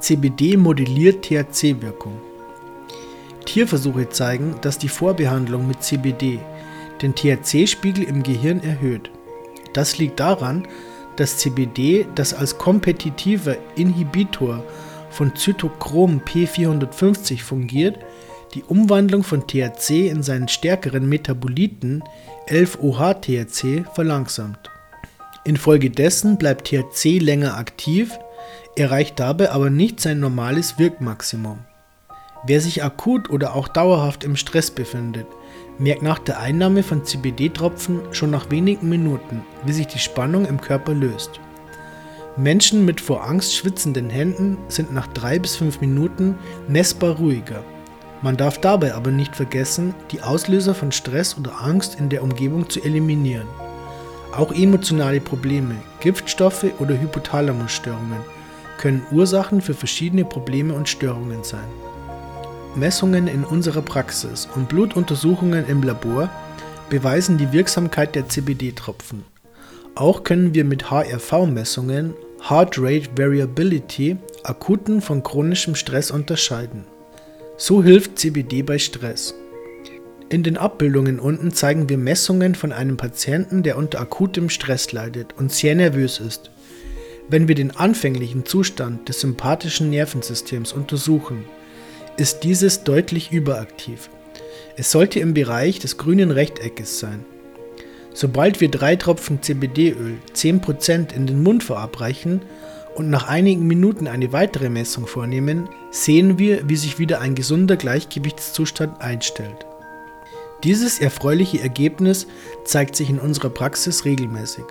CBD 0.00 0.56
modelliert 0.56 1.24
THC-Wirkung. 1.24 2.20
Tierversuche 3.56 4.10
zeigen, 4.10 4.56
dass 4.60 4.76
die 4.76 4.90
Vorbehandlung 4.90 5.66
mit 5.66 5.82
CBD 5.82 6.40
den 7.00 7.14
THC-Spiegel 7.14 8.04
im 8.04 8.22
Gehirn 8.22 8.62
erhöht. 8.62 9.10
Das 9.72 9.96
liegt 9.96 10.20
daran, 10.20 10.68
dass 11.16 11.38
CBD, 11.38 12.06
das 12.14 12.34
als 12.34 12.58
kompetitiver 12.58 13.56
Inhibitor 13.74 14.62
von 15.08 15.34
Zytochrom 15.34 16.20
P450 16.26 17.40
fungiert, 17.40 17.98
die 18.52 18.62
Umwandlung 18.62 19.22
von 19.22 19.46
THC 19.46 20.10
in 20.10 20.22
seinen 20.22 20.48
stärkeren 20.48 21.08
Metaboliten 21.08 22.04
11-OH-THC 22.48 23.86
verlangsamt. 23.94 24.70
Infolgedessen 25.44 26.36
bleibt 26.36 26.68
THC 26.68 27.20
länger 27.20 27.56
aktiv, 27.56 28.18
erreicht 28.76 29.18
dabei 29.18 29.50
aber 29.50 29.70
nicht 29.70 29.98
sein 29.98 30.20
normales 30.20 30.78
Wirkmaximum. 30.78 31.60
Wer 32.46 32.60
sich 32.60 32.84
akut 32.84 33.28
oder 33.28 33.56
auch 33.56 33.66
dauerhaft 33.66 34.22
im 34.22 34.36
Stress 34.36 34.70
befindet, 34.70 35.26
merkt 35.78 36.02
nach 36.02 36.20
der 36.20 36.38
Einnahme 36.38 36.84
von 36.84 37.04
CBD-Tropfen 37.04 38.00
schon 38.12 38.30
nach 38.30 38.50
wenigen 38.50 38.88
Minuten, 38.88 39.42
wie 39.64 39.72
sich 39.72 39.88
die 39.88 39.98
Spannung 39.98 40.46
im 40.46 40.60
Körper 40.60 40.94
löst. 40.94 41.40
Menschen 42.36 42.84
mit 42.84 43.00
vor 43.00 43.26
Angst 43.26 43.56
schwitzenden 43.56 44.10
Händen 44.10 44.58
sind 44.68 44.94
nach 44.94 45.08
drei 45.08 45.40
bis 45.40 45.56
fünf 45.56 45.80
Minuten 45.80 46.36
messbar 46.68 47.16
ruhiger. 47.16 47.64
Man 48.22 48.36
darf 48.36 48.58
dabei 48.60 48.94
aber 48.94 49.10
nicht 49.10 49.34
vergessen, 49.34 49.92
die 50.12 50.22
Auslöser 50.22 50.74
von 50.74 50.92
Stress 50.92 51.36
oder 51.36 51.60
Angst 51.60 51.98
in 51.98 52.10
der 52.10 52.22
Umgebung 52.22 52.70
zu 52.70 52.80
eliminieren. 52.80 53.48
Auch 54.36 54.52
emotionale 54.52 55.20
Probleme, 55.20 55.74
Giftstoffe 56.00 56.66
oder 56.78 57.00
Hypothalamusstörungen 57.00 58.20
können 58.78 59.04
Ursachen 59.10 59.60
für 59.60 59.74
verschiedene 59.74 60.24
Probleme 60.24 60.74
und 60.74 60.88
Störungen 60.88 61.42
sein. 61.42 61.66
Messungen 62.76 63.26
in 63.26 63.44
unserer 63.44 63.82
Praxis 63.82 64.48
und 64.54 64.68
Blutuntersuchungen 64.68 65.66
im 65.66 65.82
Labor 65.82 66.30
beweisen 66.90 67.38
die 67.38 67.52
Wirksamkeit 67.52 68.14
der 68.14 68.28
CBD-Tropfen. 68.28 69.24
Auch 69.94 70.24
können 70.24 70.54
wir 70.54 70.64
mit 70.64 70.90
HRV-Messungen 70.90 72.14
Heart 72.48 72.78
Rate 72.78 73.08
Variability 73.16 74.16
akuten 74.44 75.00
von 75.00 75.22
chronischem 75.22 75.74
Stress 75.74 76.10
unterscheiden. 76.10 76.84
So 77.56 77.82
hilft 77.82 78.18
CBD 78.18 78.62
bei 78.62 78.78
Stress. 78.78 79.34
In 80.28 80.42
den 80.42 80.56
Abbildungen 80.56 81.18
unten 81.18 81.52
zeigen 81.52 81.88
wir 81.88 81.98
Messungen 81.98 82.54
von 82.54 82.72
einem 82.72 82.96
Patienten, 82.96 83.62
der 83.62 83.78
unter 83.78 84.00
akutem 84.00 84.50
Stress 84.50 84.92
leidet 84.92 85.34
und 85.38 85.52
sehr 85.52 85.74
nervös 85.74 86.20
ist. 86.20 86.50
Wenn 87.28 87.48
wir 87.48 87.54
den 87.54 87.74
anfänglichen 87.74 88.44
Zustand 88.44 89.08
des 89.08 89.20
sympathischen 89.20 89.90
Nervensystems 89.90 90.72
untersuchen, 90.72 91.44
ist 92.16 92.40
dieses 92.40 92.84
deutlich 92.84 93.32
überaktiv. 93.32 94.10
Es 94.76 94.90
sollte 94.90 95.20
im 95.20 95.34
Bereich 95.34 95.78
des 95.78 95.96
grünen 95.96 96.30
Rechteckes 96.30 96.98
sein. 96.98 97.24
Sobald 98.12 98.60
wir 98.60 98.70
drei 98.70 98.96
Tropfen 98.96 99.42
CBD-Öl 99.42 100.16
10% 100.34 101.14
in 101.14 101.26
den 101.26 101.42
Mund 101.42 101.62
verabreichen 101.62 102.42
und 102.94 103.10
nach 103.10 103.28
einigen 103.28 103.66
Minuten 103.66 104.06
eine 104.06 104.32
weitere 104.32 104.70
Messung 104.70 105.06
vornehmen, 105.06 105.68
sehen 105.90 106.38
wir, 106.38 106.68
wie 106.68 106.76
sich 106.76 106.98
wieder 106.98 107.20
ein 107.20 107.34
gesunder 107.34 107.76
Gleichgewichtszustand 107.76 109.00
einstellt. 109.00 109.66
Dieses 110.64 110.98
erfreuliche 110.98 111.60
Ergebnis 111.60 112.26
zeigt 112.64 112.96
sich 112.96 113.10
in 113.10 113.18
unserer 113.18 113.50
Praxis 113.50 114.06
regelmäßig 114.06 114.64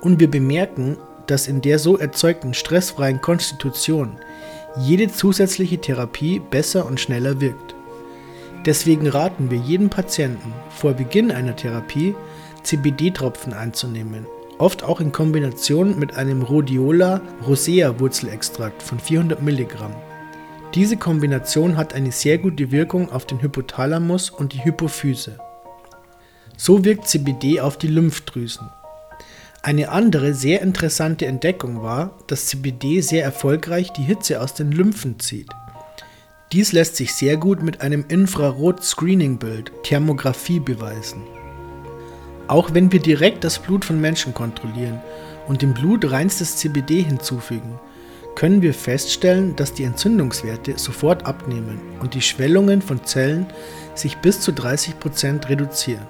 und 0.00 0.18
wir 0.18 0.30
bemerken, 0.30 0.96
dass 1.26 1.48
in 1.48 1.60
der 1.60 1.78
so 1.78 1.98
erzeugten 1.98 2.54
stressfreien 2.54 3.20
Konstitution 3.20 4.16
jede 4.78 5.08
zusätzliche 5.08 5.78
Therapie 5.78 6.40
besser 6.40 6.86
und 6.86 7.00
schneller 7.00 7.40
wirkt. 7.40 7.74
Deswegen 8.66 9.06
raten 9.06 9.50
wir 9.50 9.58
jedem 9.58 9.90
Patienten 9.90 10.52
vor 10.70 10.94
Beginn 10.94 11.30
einer 11.30 11.56
Therapie 11.56 12.14
CBD-Tropfen 12.62 13.52
einzunehmen, 13.52 14.26
oft 14.58 14.82
auch 14.82 15.00
in 15.00 15.12
Kombination 15.12 15.98
mit 15.98 16.16
einem 16.16 16.42
Rhodiola 16.42 17.20
rosea 17.46 17.98
Wurzelextrakt 18.00 18.82
von 18.82 18.98
400 18.98 19.40
Milligramm. 19.40 19.94
Diese 20.74 20.96
Kombination 20.96 21.76
hat 21.76 21.94
eine 21.94 22.12
sehr 22.12 22.38
gute 22.38 22.70
Wirkung 22.72 23.10
auf 23.10 23.24
den 23.24 23.40
Hypothalamus 23.40 24.30
und 24.30 24.52
die 24.52 24.64
Hypophyse. 24.64 25.38
So 26.56 26.84
wirkt 26.84 27.06
CBD 27.06 27.60
auf 27.60 27.78
die 27.78 27.86
Lymphdrüsen. 27.86 28.68
Eine 29.66 29.88
andere 29.88 30.32
sehr 30.32 30.62
interessante 30.62 31.26
Entdeckung 31.26 31.82
war, 31.82 32.16
dass 32.28 32.46
CBD 32.46 33.00
sehr 33.00 33.24
erfolgreich 33.24 33.92
die 33.92 34.04
Hitze 34.04 34.40
aus 34.40 34.54
den 34.54 34.70
Lymphen 34.70 35.18
zieht. 35.18 35.48
Dies 36.52 36.70
lässt 36.70 36.94
sich 36.94 37.12
sehr 37.12 37.36
gut 37.36 37.64
mit 37.64 37.80
einem 37.80 38.04
Infrarot-Screening-Bild, 38.06 39.72
Thermographie, 39.82 40.60
beweisen. 40.60 41.24
Auch 42.46 42.74
wenn 42.74 42.92
wir 42.92 43.00
direkt 43.00 43.42
das 43.42 43.58
Blut 43.58 43.84
von 43.84 44.00
Menschen 44.00 44.32
kontrollieren 44.34 45.00
und 45.48 45.62
dem 45.62 45.74
Blut 45.74 46.12
reinstes 46.12 46.58
CBD 46.58 47.02
hinzufügen, 47.02 47.80
können 48.36 48.62
wir 48.62 48.72
feststellen, 48.72 49.56
dass 49.56 49.74
die 49.74 49.82
Entzündungswerte 49.82 50.78
sofort 50.78 51.26
abnehmen 51.26 51.80
und 51.98 52.14
die 52.14 52.22
Schwellungen 52.22 52.82
von 52.82 53.04
Zellen 53.04 53.46
sich 53.96 54.18
bis 54.18 54.40
zu 54.40 54.52
30% 54.52 55.48
reduzieren. 55.48 56.06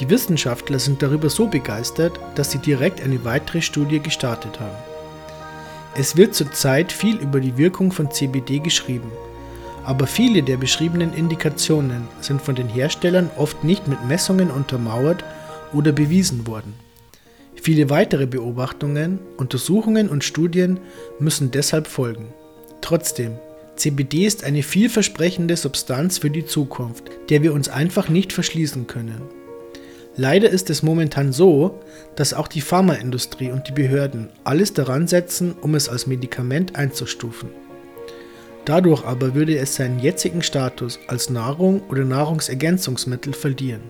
Die 0.00 0.08
Wissenschaftler 0.08 0.78
sind 0.78 1.02
darüber 1.02 1.28
so 1.28 1.46
begeistert, 1.46 2.18
dass 2.34 2.50
sie 2.50 2.58
direkt 2.58 3.02
eine 3.02 3.22
weitere 3.26 3.60
Studie 3.60 4.00
gestartet 4.00 4.58
haben. 4.58 4.76
Es 5.94 6.16
wird 6.16 6.34
zurzeit 6.34 6.90
viel 6.90 7.16
über 7.16 7.38
die 7.38 7.58
Wirkung 7.58 7.92
von 7.92 8.10
CBD 8.10 8.60
geschrieben, 8.60 9.12
aber 9.84 10.06
viele 10.06 10.42
der 10.42 10.56
beschriebenen 10.56 11.12
Indikationen 11.12 12.08
sind 12.20 12.40
von 12.40 12.54
den 12.54 12.68
Herstellern 12.68 13.28
oft 13.36 13.62
nicht 13.62 13.88
mit 13.88 14.02
Messungen 14.06 14.50
untermauert 14.50 15.22
oder 15.74 15.92
bewiesen 15.92 16.46
worden. 16.46 16.72
Viele 17.54 17.90
weitere 17.90 18.26
Beobachtungen, 18.26 19.18
Untersuchungen 19.36 20.08
und 20.08 20.24
Studien 20.24 20.80
müssen 21.18 21.50
deshalb 21.50 21.86
folgen. 21.86 22.32
Trotzdem, 22.80 23.32
CBD 23.76 24.24
ist 24.24 24.44
eine 24.44 24.62
vielversprechende 24.62 25.56
Substanz 25.56 26.16
für 26.16 26.30
die 26.30 26.46
Zukunft, 26.46 27.04
der 27.28 27.42
wir 27.42 27.52
uns 27.52 27.68
einfach 27.68 28.08
nicht 28.08 28.32
verschließen 28.32 28.86
können. 28.86 29.39
Leider 30.16 30.50
ist 30.50 30.70
es 30.70 30.82
momentan 30.82 31.32
so, 31.32 31.80
dass 32.16 32.34
auch 32.34 32.48
die 32.48 32.60
Pharmaindustrie 32.60 33.50
und 33.50 33.68
die 33.68 33.72
Behörden 33.72 34.28
alles 34.44 34.72
daran 34.72 35.06
setzen, 35.06 35.54
um 35.60 35.74
es 35.74 35.88
als 35.88 36.06
Medikament 36.06 36.76
einzustufen. 36.76 37.50
Dadurch 38.64 39.04
aber 39.04 39.34
würde 39.34 39.56
es 39.56 39.76
seinen 39.76 40.00
jetzigen 40.00 40.42
Status 40.42 40.98
als 41.06 41.30
Nahrung 41.30 41.82
oder 41.88 42.04
Nahrungsergänzungsmittel 42.04 43.32
verlieren. 43.32 43.82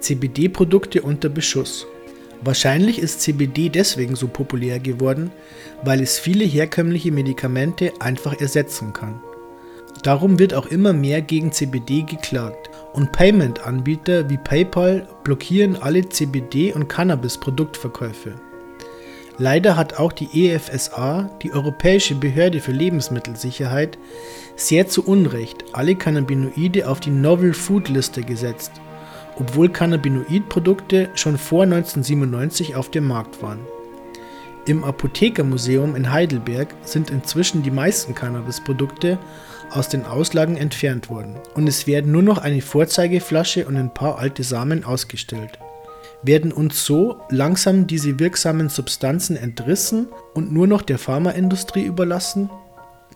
CBD-Produkte 0.00 1.02
unter 1.02 1.28
Beschuss. 1.28 1.86
Wahrscheinlich 2.42 2.98
ist 2.98 3.20
CBD 3.20 3.68
deswegen 3.68 4.16
so 4.16 4.28
populär 4.28 4.78
geworden, 4.78 5.30
weil 5.82 6.02
es 6.02 6.18
viele 6.18 6.44
herkömmliche 6.44 7.12
Medikamente 7.12 7.92
einfach 8.00 8.38
ersetzen 8.40 8.92
kann. 8.92 9.20
Darum 10.02 10.38
wird 10.38 10.52
auch 10.52 10.66
immer 10.66 10.92
mehr 10.92 11.22
gegen 11.22 11.52
CBD 11.52 12.02
geklagt 12.02 12.70
und 12.94 13.10
Payment-Anbieter 13.10 14.30
wie 14.30 14.38
PayPal 14.38 15.06
blockieren 15.24 15.76
alle 15.76 16.00
CBD- 16.00 16.72
und 16.72 16.88
Cannabis-Produktverkäufe. 16.88 18.34
Leider 19.36 19.76
hat 19.76 19.98
auch 19.98 20.12
die 20.12 20.48
EFSA, 20.48 21.28
die 21.42 21.52
Europäische 21.52 22.14
Behörde 22.14 22.60
für 22.60 22.70
Lebensmittelsicherheit, 22.70 23.98
sehr 24.54 24.86
zu 24.86 25.04
Unrecht 25.04 25.64
alle 25.72 25.96
Cannabinoide 25.96 26.88
auf 26.88 27.00
die 27.00 27.10
Novel 27.10 27.52
Food 27.52 27.88
Liste 27.88 28.22
gesetzt, 28.22 28.70
obwohl 29.36 29.70
Cannabinoid-Produkte 29.70 31.10
schon 31.16 31.36
vor 31.36 31.64
1997 31.64 32.76
auf 32.76 32.90
dem 32.90 33.08
Markt 33.08 33.42
waren. 33.42 33.58
Im 34.66 34.84
Apothekermuseum 34.84 35.96
in 35.96 36.12
Heidelberg 36.12 36.68
sind 36.84 37.10
inzwischen 37.10 37.64
die 37.64 37.72
meisten 37.72 38.14
Cannabis-Produkte 38.14 39.18
aus 39.70 39.88
den 39.88 40.04
Auslagen 40.04 40.56
entfernt 40.56 41.10
worden 41.10 41.36
und 41.54 41.66
es 41.66 41.86
werden 41.86 42.12
nur 42.12 42.22
noch 42.22 42.38
eine 42.38 42.60
Vorzeigeflasche 42.60 43.66
und 43.66 43.76
ein 43.76 43.92
paar 43.92 44.18
alte 44.18 44.42
Samen 44.42 44.84
ausgestellt. 44.84 45.58
Werden 46.22 46.52
uns 46.52 46.84
so 46.84 47.20
langsam 47.28 47.86
diese 47.86 48.18
wirksamen 48.18 48.68
Substanzen 48.68 49.36
entrissen 49.36 50.08
und 50.32 50.52
nur 50.52 50.66
noch 50.66 50.82
der 50.82 50.98
Pharmaindustrie 50.98 51.84
überlassen? 51.84 52.48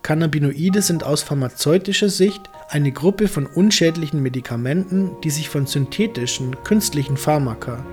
Cannabinoide 0.03 0.81
sind 0.81 1.03
aus 1.03 1.23
pharmazeutischer 1.23 2.09
Sicht 2.09 2.49
eine 2.69 2.91
Gruppe 2.91 3.27
von 3.27 3.47
unschädlichen 3.47 4.21
Medikamenten, 4.21 5.11
die 5.23 5.29
sich 5.31 5.49
von 5.49 5.65
synthetischen, 5.65 6.55
künstlichen 6.63 7.17
Pharmaka 7.17 7.83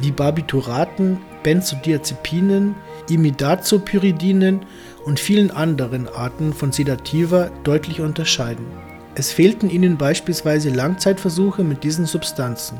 wie 0.00 0.10
Barbituraten, 0.10 1.18
Benzodiazepinen, 1.42 2.74
Imidazopyridinen 3.08 4.66
und 5.06 5.20
vielen 5.20 5.52
anderen 5.52 6.08
Arten 6.08 6.52
von 6.52 6.72
Sedativa 6.72 7.48
deutlich 7.62 8.00
unterscheiden. 8.00 8.66
Es 9.14 9.32
fehlten 9.32 9.70
ihnen 9.70 9.96
beispielsweise 9.96 10.68
Langzeitversuche 10.68 11.62
mit 11.62 11.84
diesen 11.84 12.04
Substanzen. 12.06 12.78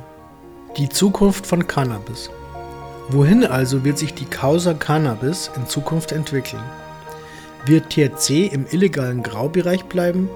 Die 0.77 0.89
Zukunft 0.89 1.47
von 1.47 1.67
Cannabis. 1.67 2.29
Wohin 3.09 3.47
also 3.47 3.85
wird 3.85 3.97
sich 3.97 4.13
die 4.13 4.25
Causa 4.25 4.75
Cannabis 4.75 5.51
in 5.57 5.67
Zukunft 5.67 6.11
entwickeln? 6.11 6.63
Wird 7.65 7.91
THC 7.91 8.49
im 8.53 8.67
illegalen 8.71 9.23
Graubereich 9.23 9.85
bleiben? 9.85 10.29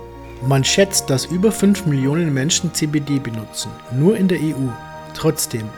Man 0.46 0.64
schätzt, 0.64 1.10
dass 1.10 1.26
über 1.26 1.50
5 1.50 1.86
Millionen 1.86 2.32
Menschen 2.32 2.72
CBD 2.72 3.18
benutzen, 3.18 3.70
nur 3.92 4.16
in 4.16 4.28
der 4.28 4.38
EU. 4.38 4.70
Trotzdem, 5.12 5.68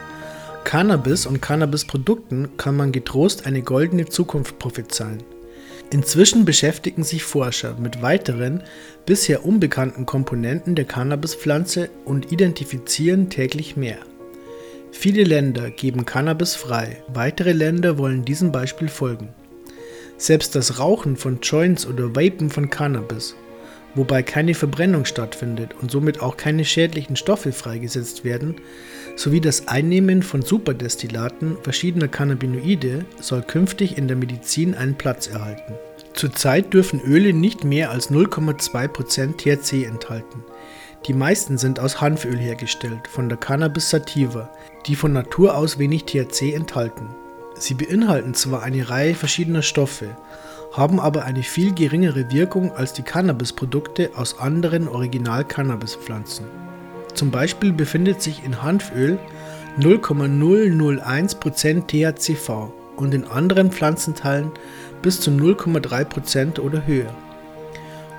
Cannabis 0.64 1.26
und 1.26 1.40
Cannabisprodukten 1.40 2.56
kann 2.58 2.76
man 2.76 2.92
getrost 2.92 3.46
eine 3.46 3.62
goldene 3.62 4.06
Zukunft 4.06 4.58
prophezeien. 4.58 5.31
Inzwischen 5.92 6.46
beschäftigen 6.46 7.04
sich 7.04 7.22
Forscher 7.22 7.76
mit 7.78 8.00
weiteren, 8.00 8.62
bisher 9.04 9.44
unbekannten 9.44 10.06
Komponenten 10.06 10.74
der 10.74 10.86
Cannabispflanze 10.86 11.90
und 12.06 12.32
identifizieren 12.32 13.28
täglich 13.28 13.76
mehr. 13.76 13.98
Viele 14.90 15.22
Länder 15.22 15.68
geben 15.68 16.06
Cannabis 16.06 16.54
frei, 16.54 17.02
weitere 17.08 17.52
Länder 17.52 17.98
wollen 17.98 18.24
diesem 18.24 18.52
Beispiel 18.52 18.88
folgen. 18.88 19.34
Selbst 20.16 20.54
das 20.54 20.78
Rauchen 20.78 21.18
von 21.18 21.40
Joints 21.42 21.86
oder 21.86 22.16
Vapen 22.16 22.48
von 22.48 22.70
Cannabis, 22.70 23.36
wobei 23.94 24.22
keine 24.22 24.54
Verbrennung 24.54 25.04
stattfindet 25.04 25.74
und 25.80 25.90
somit 25.90 26.20
auch 26.20 26.36
keine 26.36 26.64
schädlichen 26.64 27.16
Stoffe 27.16 27.52
freigesetzt 27.52 28.24
werden, 28.24 28.56
sowie 29.16 29.40
das 29.40 29.68
Einnehmen 29.68 30.22
von 30.22 30.42
Superdestillaten 30.42 31.56
verschiedener 31.62 32.08
Cannabinoide 32.08 33.04
soll 33.20 33.42
künftig 33.42 33.98
in 33.98 34.08
der 34.08 34.16
Medizin 34.16 34.74
einen 34.74 34.96
Platz 34.96 35.26
erhalten. 35.26 35.74
Zurzeit 36.14 36.72
dürfen 36.74 37.00
Öle 37.00 37.32
nicht 37.32 37.64
mehr 37.64 37.90
als 37.90 38.10
0,2% 38.10 39.36
THC 39.36 39.84
enthalten. 39.84 40.44
Die 41.06 41.14
meisten 41.14 41.58
sind 41.58 41.80
aus 41.80 42.00
Hanföl 42.00 42.38
hergestellt, 42.38 43.08
von 43.08 43.28
der 43.28 43.38
Cannabis 43.38 43.90
sativa, 43.90 44.50
die 44.86 44.94
von 44.94 45.12
Natur 45.12 45.56
aus 45.56 45.78
wenig 45.78 46.04
THC 46.04 46.54
enthalten. 46.54 47.08
Sie 47.56 47.74
beinhalten 47.74 48.34
zwar 48.34 48.62
eine 48.62 48.88
Reihe 48.88 49.14
verschiedener 49.14 49.62
Stoffe, 49.62 50.16
haben 50.72 50.98
aber 50.98 51.24
eine 51.24 51.42
viel 51.42 51.74
geringere 51.74 52.32
Wirkung 52.32 52.72
als 52.72 52.94
die 52.94 53.02
Cannabisprodukte 53.02 54.12
aus 54.16 54.38
anderen 54.38 54.88
Original-Cannabispflanzen. 54.88 56.46
Zum 57.14 57.30
Beispiel 57.30 57.72
befindet 57.72 58.20
sich 58.22 58.42
in 58.44 58.62
Hanföl 58.62 59.18
0,001% 59.78 61.86
THCV 61.86 62.72
und 62.96 63.14
in 63.14 63.24
anderen 63.24 63.70
Pflanzenteilen 63.70 64.50
bis 65.02 65.20
zu 65.20 65.30
0,3% 65.30 66.58
oder 66.58 66.86
höher. 66.86 67.14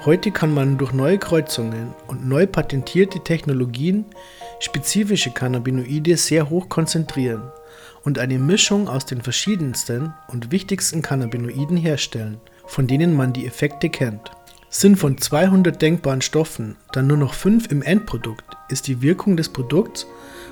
Heute 0.05 0.29
kann 0.31 0.53
man 0.53 0.77
durch 0.77 0.93
neue 0.93 1.17
Kreuzungen 1.17 1.93
und 2.07 2.27
neu 2.27 2.45
patentierte 2.45 3.21
Technologien 3.21 4.05
spezifische 4.63 5.31
Cannabinoide 5.31 6.15
sehr 6.15 6.49
hoch 6.49 6.69
konzentrieren 6.69 7.51
und 8.03 8.17
eine 8.17 8.39
Mischung 8.39 8.87
aus 8.87 9.05
den 9.05 9.21
verschiedensten 9.21 10.13
und 10.27 10.51
wichtigsten 10.51 11.01
Cannabinoiden 11.01 11.77
herstellen, 11.77 12.39
von 12.65 12.87
denen 12.87 13.13
man 13.15 13.33
die 13.33 13.45
Effekte 13.45 13.89
kennt. 13.89 14.31
Sind 14.69 14.97
von 14.97 15.17
200 15.17 15.81
denkbaren 15.81 16.21
Stoffen 16.21 16.77
dann 16.93 17.07
nur 17.07 17.17
noch 17.17 17.33
5 17.33 17.71
im 17.71 17.81
Endprodukt, 17.81 18.45
ist 18.69 18.87
die 18.87 19.01
Wirkung 19.01 19.37
des 19.37 19.49
Produkts 19.49 20.07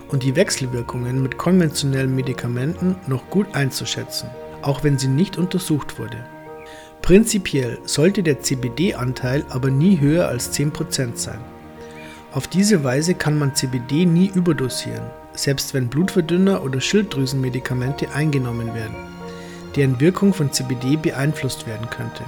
und 0.10 0.24
die 0.24 0.36
Wechselwirkungen 0.36 1.24
mit 1.24 1.38
konventionellen 1.38 2.14
Medikamenten 2.14 2.98
noch 3.08 3.30
gut 3.30 3.48
einzuschätzen, 3.56 4.30
auch 4.62 4.84
wenn 4.84 5.00
sie 5.00 5.08
nicht 5.08 5.38
untersucht 5.38 5.98
wurde. 5.98 6.24
Prinzipiell 7.02 7.80
sollte 7.86 8.22
der 8.22 8.42
CBD-Anteil 8.42 9.44
aber 9.50 9.72
nie 9.72 10.00
höher 10.00 10.28
als 10.28 10.54
10% 10.54 11.16
sein. 11.16 11.40
Auf 12.34 12.48
diese 12.48 12.86
Weise 12.86 13.14
kann 13.14 13.38
man 13.38 13.56
CBD 13.56 14.06
nie 14.06 14.32
überdosieren, 14.34 15.04
selbst 15.34 15.74
wenn 15.74 15.90
Blutverdünner 15.90 16.64
oder 16.64 16.80
Schilddrüsenmedikamente 16.80 18.14
eingenommen 18.14 18.74
werden, 18.74 18.96
deren 19.76 20.00
Wirkung 20.00 20.34
von 20.34 20.50
CBD 20.50 20.96
beeinflusst 20.96 21.68
werden 21.68 21.90
könnte. 21.90 22.24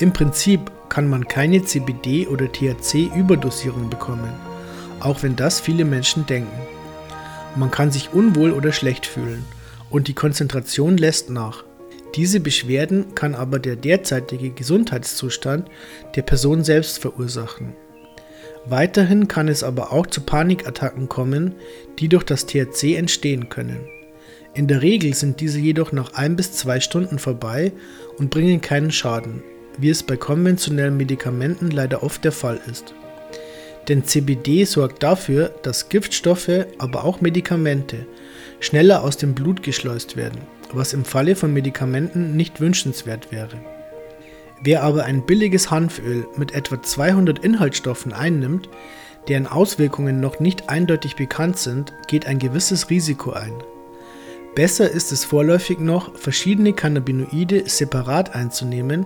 Im 0.00 0.12
Prinzip 0.12 0.72
kann 0.88 1.08
man 1.08 1.28
keine 1.28 1.58
CBD- 1.58 2.26
oder 2.26 2.50
THC-Überdosierung 2.50 3.88
bekommen, 3.90 4.32
auch 4.98 5.22
wenn 5.22 5.36
das 5.36 5.60
viele 5.60 5.84
Menschen 5.84 6.26
denken. 6.26 6.60
Man 7.54 7.70
kann 7.70 7.92
sich 7.92 8.12
unwohl 8.12 8.50
oder 8.50 8.72
schlecht 8.72 9.06
fühlen 9.06 9.44
und 9.88 10.08
die 10.08 10.14
Konzentration 10.14 10.96
lässt 10.96 11.30
nach. 11.30 11.62
Diese 12.16 12.40
Beschwerden 12.40 13.14
kann 13.14 13.36
aber 13.36 13.60
der 13.60 13.76
derzeitige 13.76 14.50
Gesundheitszustand 14.50 15.68
der 16.16 16.22
Person 16.22 16.64
selbst 16.64 16.98
verursachen. 16.98 17.85
Weiterhin 18.68 19.28
kann 19.28 19.48
es 19.48 19.62
aber 19.62 19.92
auch 19.92 20.06
zu 20.06 20.20
Panikattacken 20.22 21.08
kommen, 21.08 21.54
die 21.98 22.08
durch 22.08 22.24
das 22.24 22.46
THC 22.46 22.96
entstehen 22.96 23.48
können. 23.48 23.78
In 24.54 24.66
der 24.66 24.82
Regel 24.82 25.14
sind 25.14 25.40
diese 25.40 25.60
jedoch 25.60 25.92
nach 25.92 26.14
ein 26.14 26.34
bis 26.34 26.52
zwei 26.52 26.80
Stunden 26.80 27.18
vorbei 27.18 27.72
und 28.18 28.30
bringen 28.30 28.60
keinen 28.60 28.90
Schaden, 28.90 29.42
wie 29.78 29.90
es 29.90 30.02
bei 30.02 30.16
konventionellen 30.16 30.96
Medikamenten 30.96 31.70
leider 31.70 32.02
oft 32.02 32.24
der 32.24 32.32
Fall 32.32 32.58
ist. 32.68 32.94
Denn 33.88 34.04
CBD 34.04 34.64
sorgt 34.64 35.02
dafür, 35.02 35.54
dass 35.62 35.88
Giftstoffe, 35.88 36.66
aber 36.78 37.04
auch 37.04 37.20
Medikamente 37.20 38.06
schneller 38.58 39.04
aus 39.04 39.16
dem 39.16 39.34
Blut 39.34 39.62
geschleust 39.62 40.16
werden, 40.16 40.40
was 40.72 40.92
im 40.92 41.04
Falle 41.04 41.36
von 41.36 41.52
Medikamenten 41.52 42.34
nicht 42.34 42.60
wünschenswert 42.60 43.30
wäre. 43.30 43.75
Wer 44.62 44.82
aber 44.82 45.04
ein 45.04 45.22
billiges 45.22 45.70
Hanföl 45.70 46.26
mit 46.36 46.52
etwa 46.52 46.82
200 46.82 47.38
Inhaltsstoffen 47.38 48.12
einnimmt, 48.12 48.68
deren 49.28 49.46
Auswirkungen 49.46 50.20
noch 50.20 50.40
nicht 50.40 50.68
eindeutig 50.68 51.16
bekannt 51.16 51.58
sind, 51.58 51.92
geht 52.06 52.26
ein 52.26 52.38
gewisses 52.38 52.90
Risiko 52.90 53.32
ein. 53.32 53.52
Besser 54.54 54.90
ist 54.90 55.12
es 55.12 55.24
vorläufig 55.24 55.80
noch, 55.80 56.16
verschiedene 56.16 56.72
Cannabinoide 56.72 57.68
separat 57.68 58.34
einzunehmen 58.34 59.04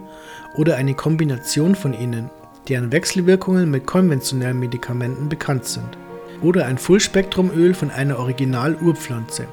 oder 0.54 0.76
eine 0.76 0.94
Kombination 0.94 1.74
von 1.74 1.92
ihnen, 1.92 2.30
deren 2.68 2.92
Wechselwirkungen 2.92 3.68
mit 3.68 3.84
konventionellen 3.84 4.60
Medikamenten 4.60 5.28
bekannt 5.28 5.64
sind, 5.64 5.98
oder 6.40 6.66
ein 6.66 6.78
Fullspektrumöl 6.78 7.74
von 7.74 7.90
einer 7.90 8.20
Original-Urpflanze. 8.20 9.48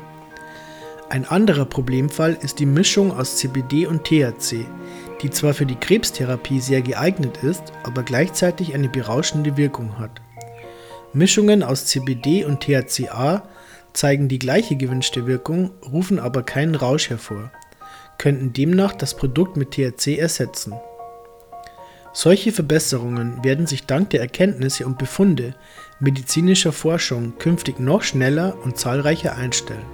Ein 1.10 1.25
anderer 1.25 1.65
Problemfall 1.65 2.38
ist 2.41 2.60
die 2.60 2.65
Mischung 2.67 3.12
aus 3.17 3.38
CBD 3.38 3.88
und 3.88 4.03
THC, 4.03 4.67
die 5.21 5.30
zwar 5.30 5.53
für 5.53 5.65
die 5.65 5.75
Krebstherapie 5.75 6.60
sehr 6.60 6.82
geeignet 6.82 7.43
ist, 7.43 7.73
aber 7.84 8.03
gleichzeitig 8.03 8.73
eine 8.73 8.89
berauschende 8.89 9.58
Wirkung 9.58 9.97
hat. 9.97 10.21
Mischungen 11.13 11.63
aus 11.63 11.86
CBD 11.86 12.45
und 12.45 12.62
THCA 12.62 13.43
zeigen 13.93 14.27
die 14.27 14.39
gleiche 14.39 14.75
gewünschte 14.75 15.25
Wirkung, 15.25 15.71
rufen 15.91 16.19
aber 16.19 16.43
keinen 16.43 16.75
Rausch 16.75 17.10
hervor, 17.10 17.51
könnten 18.17 18.53
demnach 18.53 18.93
das 18.93 19.15
Produkt 19.15 19.58
mit 19.58 19.71
THC 19.71 20.17
ersetzen. 20.17 20.73
Solche 22.13 22.51
Verbesserungen 22.51 23.43
werden 23.43 23.67
sich 23.67 23.86
dank 23.86 24.10
der 24.10 24.21
Erkenntnisse 24.21 24.86
und 24.86 24.97
Befunde 24.97 25.53
medizinischer 25.99 26.71
Forschung 26.71 27.38
künftig 27.38 27.80
noch 27.80 28.01
schneller 28.01 28.56
und 28.63 28.77
zahlreicher 28.77 29.36
einstellen. 29.36 29.86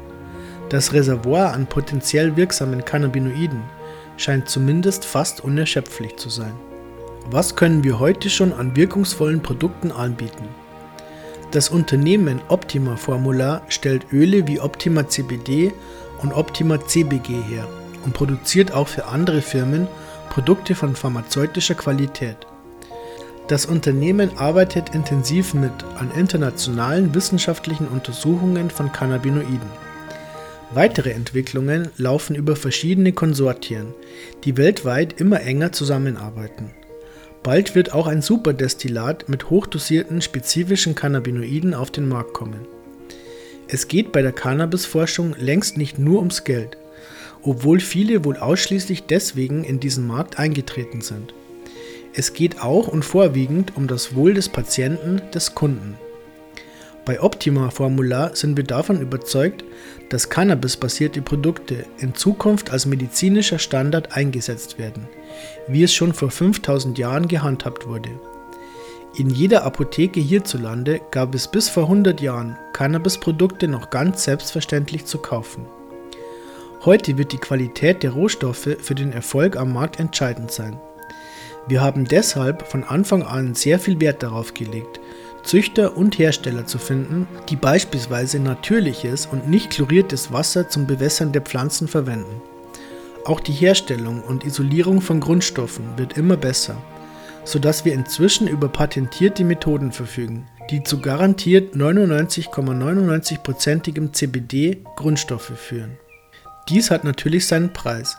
Das 0.69 0.93
Reservoir 0.93 1.53
an 1.53 1.67
potenziell 1.67 2.35
wirksamen 2.35 2.85
Cannabinoiden 2.85 3.61
scheint 4.17 4.49
zumindest 4.49 5.05
fast 5.05 5.43
unerschöpflich 5.43 6.15
zu 6.17 6.29
sein. 6.29 6.53
Was 7.29 7.55
können 7.55 7.83
wir 7.83 7.99
heute 7.99 8.29
schon 8.29 8.53
an 8.53 8.75
wirkungsvollen 8.75 9.41
Produkten 9.41 9.91
anbieten? 9.91 10.47
Das 11.51 11.69
Unternehmen 11.69 12.41
Optima 12.47 12.95
Formula 12.95 13.61
stellt 13.69 14.11
Öle 14.11 14.47
wie 14.47 14.59
Optima 14.59 15.07
CBD 15.07 15.71
und 16.21 16.33
Optima 16.33 16.79
CBG 16.85 17.41
her 17.43 17.67
und 18.05 18.13
produziert 18.13 18.73
auch 18.73 18.87
für 18.87 19.05
andere 19.05 19.41
Firmen 19.41 19.87
Produkte 20.29 20.73
von 20.73 20.95
pharmazeutischer 20.95 21.75
Qualität. 21.75 22.37
Das 23.47 23.65
Unternehmen 23.65 24.37
arbeitet 24.37 24.95
intensiv 24.95 25.53
mit 25.53 25.71
an 25.99 26.11
internationalen 26.11 27.13
wissenschaftlichen 27.13 27.87
Untersuchungen 27.87 28.69
von 28.69 28.91
Cannabinoiden. 28.91 29.83
Weitere 30.75 31.11
Entwicklungen 31.11 31.89
laufen 31.97 32.35
über 32.35 32.55
verschiedene 32.55 33.13
Konsortien, 33.13 33.93
die 34.43 34.57
weltweit 34.57 35.19
immer 35.19 35.41
enger 35.41 35.71
zusammenarbeiten. 35.71 36.71
Bald 37.43 37.75
wird 37.75 37.93
auch 37.93 38.07
ein 38.07 38.23
Superdestillat 38.23 39.29
mit 39.29 39.51
hochdosierten 39.51 40.21
spezifischen 40.21 40.95
Cannabinoiden 40.95 41.75
auf 41.75 41.91
den 41.91 42.07
Markt 42.07 42.33
kommen. 42.33 42.65
Es 43.67 43.87
geht 43.87 44.11
bei 44.11 44.23
der 44.23 44.31
Cannabisforschung 44.31 45.35
längst 45.37 45.77
nicht 45.77 45.99
nur 45.99 46.17
ums 46.19 46.43
Geld, 46.43 46.77
obwohl 47.43 47.79
viele 47.79 48.25
wohl 48.25 48.37
ausschließlich 48.37 49.03
deswegen 49.03 49.63
in 49.63 49.79
diesen 49.79 50.07
Markt 50.07 50.39
eingetreten 50.39 51.01
sind. 51.01 51.35
Es 52.13 52.33
geht 52.33 52.61
auch 52.63 52.87
und 52.87 53.05
vorwiegend 53.05 53.77
um 53.77 53.87
das 53.87 54.15
Wohl 54.15 54.33
des 54.33 54.49
Patienten, 54.49 55.21
des 55.33 55.53
Kunden. 55.53 55.97
Bei 57.05 57.21
Optima 57.21 57.69
Formula 57.69 58.33
sind 58.33 58.55
wir 58.55 58.63
davon 58.63 59.01
überzeugt, 59.01 59.65
dass 60.09 60.29
Cannabis-basierte 60.29 61.21
Produkte 61.21 61.85
in 61.99 62.15
Zukunft 62.15 62.71
als 62.71 62.85
medizinischer 62.85 63.59
Standard 63.59 64.15
eingesetzt 64.15 64.79
werden, 64.79 65.09
wie 65.67 65.83
es 65.83 65.93
schon 65.93 66.13
vor 66.13 66.31
5000 66.31 66.97
Jahren 66.97 67.27
gehandhabt 67.27 67.87
wurde. 67.87 68.09
In 69.17 69.29
jeder 69.29 69.65
Apotheke 69.65 70.21
hierzulande 70.21 71.01
gab 71.11 71.35
es 71.35 71.51
bis 71.51 71.67
vor 71.67 71.83
100 71.83 72.21
Jahren 72.21 72.57
Cannabisprodukte 72.71 73.67
noch 73.67 73.89
ganz 73.89 74.23
selbstverständlich 74.23 75.03
zu 75.05 75.17
kaufen. 75.17 75.65
Heute 76.85 77.17
wird 77.17 77.33
die 77.33 77.37
Qualität 77.37 78.01
der 78.03 78.11
Rohstoffe 78.11 78.77
für 78.79 78.95
den 78.95 79.11
Erfolg 79.11 79.57
am 79.57 79.73
Markt 79.73 79.99
entscheidend 79.99 80.51
sein. 80.51 80.79
Wir 81.67 81.81
haben 81.81 82.05
deshalb 82.05 82.67
von 82.67 82.83
Anfang 82.83 83.23
an 83.23 83.55
sehr 83.55 83.79
viel 83.79 84.01
Wert 84.01 84.23
darauf 84.23 84.53
gelegt, 84.53 84.99
Züchter 85.43 85.97
und 85.97 86.17
Hersteller 86.17 86.65
zu 86.65 86.77
finden, 86.77 87.27
die 87.49 87.55
beispielsweise 87.55 88.39
natürliches 88.39 89.25
und 89.25 89.49
nicht 89.49 89.71
chloriertes 89.71 90.31
Wasser 90.31 90.69
zum 90.69 90.87
Bewässern 90.87 91.33
der 91.33 91.41
Pflanzen 91.41 91.87
verwenden. 91.87 92.41
Auch 93.25 93.39
die 93.39 93.53
Herstellung 93.53 94.23
und 94.23 94.45
Isolierung 94.45 95.01
von 95.01 95.19
Grundstoffen 95.19 95.97
wird 95.97 96.17
immer 96.17 96.37
besser, 96.37 96.77
sodass 97.43 97.85
wir 97.85 97.93
inzwischen 97.93 98.47
über 98.47 98.69
patentierte 98.69 99.43
Methoden 99.43 99.91
verfügen, 99.91 100.47
die 100.69 100.83
zu 100.83 101.01
garantiert 101.01 101.75
99,99%igem 101.75 104.13
CBD 104.13 104.83
Grundstoffe 104.95 105.53
führen. 105.55 105.97
Dies 106.69 106.89
hat 106.89 107.03
natürlich 107.03 107.47
seinen 107.47 107.73
Preis, 107.73 108.17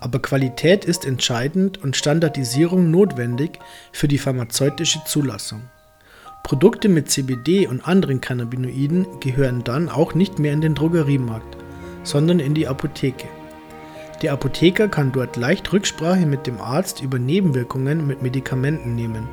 aber 0.00 0.20
Qualität 0.20 0.84
ist 0.84 1.04
entscheidend 1.04 1.82
und 1.82 1.96
Standardisierung 1.96 2.90
notwendig 2.90 3.60
für 3.92 4.08
die 4.08 4.18
pharmazeutische 4.18 5.00
Zulassung. 5.06 5.62
Produkte 6.44 6.90
mit 6.90 7.10
CBD 7.10 7.66
und 7.66 7.88
anderen 7.88 8.20
Cannabinoiden 8.20 9.06
gehören 9.18 9.64
dann 9.64 9.88
auch 9.88 10.14
nicht 10.14 10.38
mehr 10.38 10.52
in 10.52 10.60
den 10.60 10.74
Drogeriemarkt, 10.74 11.56
sondern 12.02 12.38
in 12.38 12.52
die 12.52 12.68
Apotheke. 12.68 13.28
Der 14.20 14.34
Apotheker 14.34 14.88
kann 14.88 15.10
dort 15.10 15.38
leicht 15.38 15.72
Rücksprache 15.72 16.26
mit 16.26 16.46
dem 16.46 16.60
Arzt 16.60 17.02
über 17.02 17.18
Nebenwirkungen 17.18 18.06
mit 18.06 18.20
Medikamenten 18.20 18.94
nehmen 18.94 19.26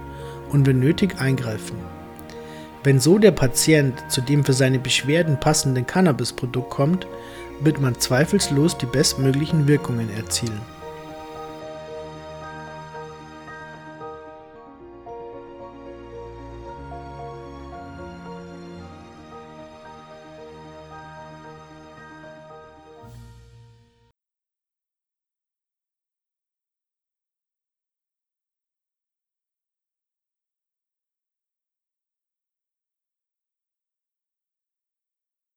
und 0.52 0.66
wenn 0.66 0.80
nötig 0.80 1.20
eingreifen. 1.20 1.76
Wenn 2.86 3.02
so 3.02 3.20
der 3.20 3.32
Patient 3.32 3.94
zu 4.08 4.22
dem 4.22 4.46
für 4.46 4.54
seine 4.54 4.80
Beschwerden 4.80 5.38
passenden 5.38 5.86
Cannabisprodukt 5.86 6.70
kommt, 6.70 7.08
wird 7.60 7.82
man 7.82 8.00
zweifellos 8.00 8.78
die 8.78 8.86
bestmöglichen 8.86 9.68
Wirkungen 9.68 10.10
erzielen. 10.16 10.62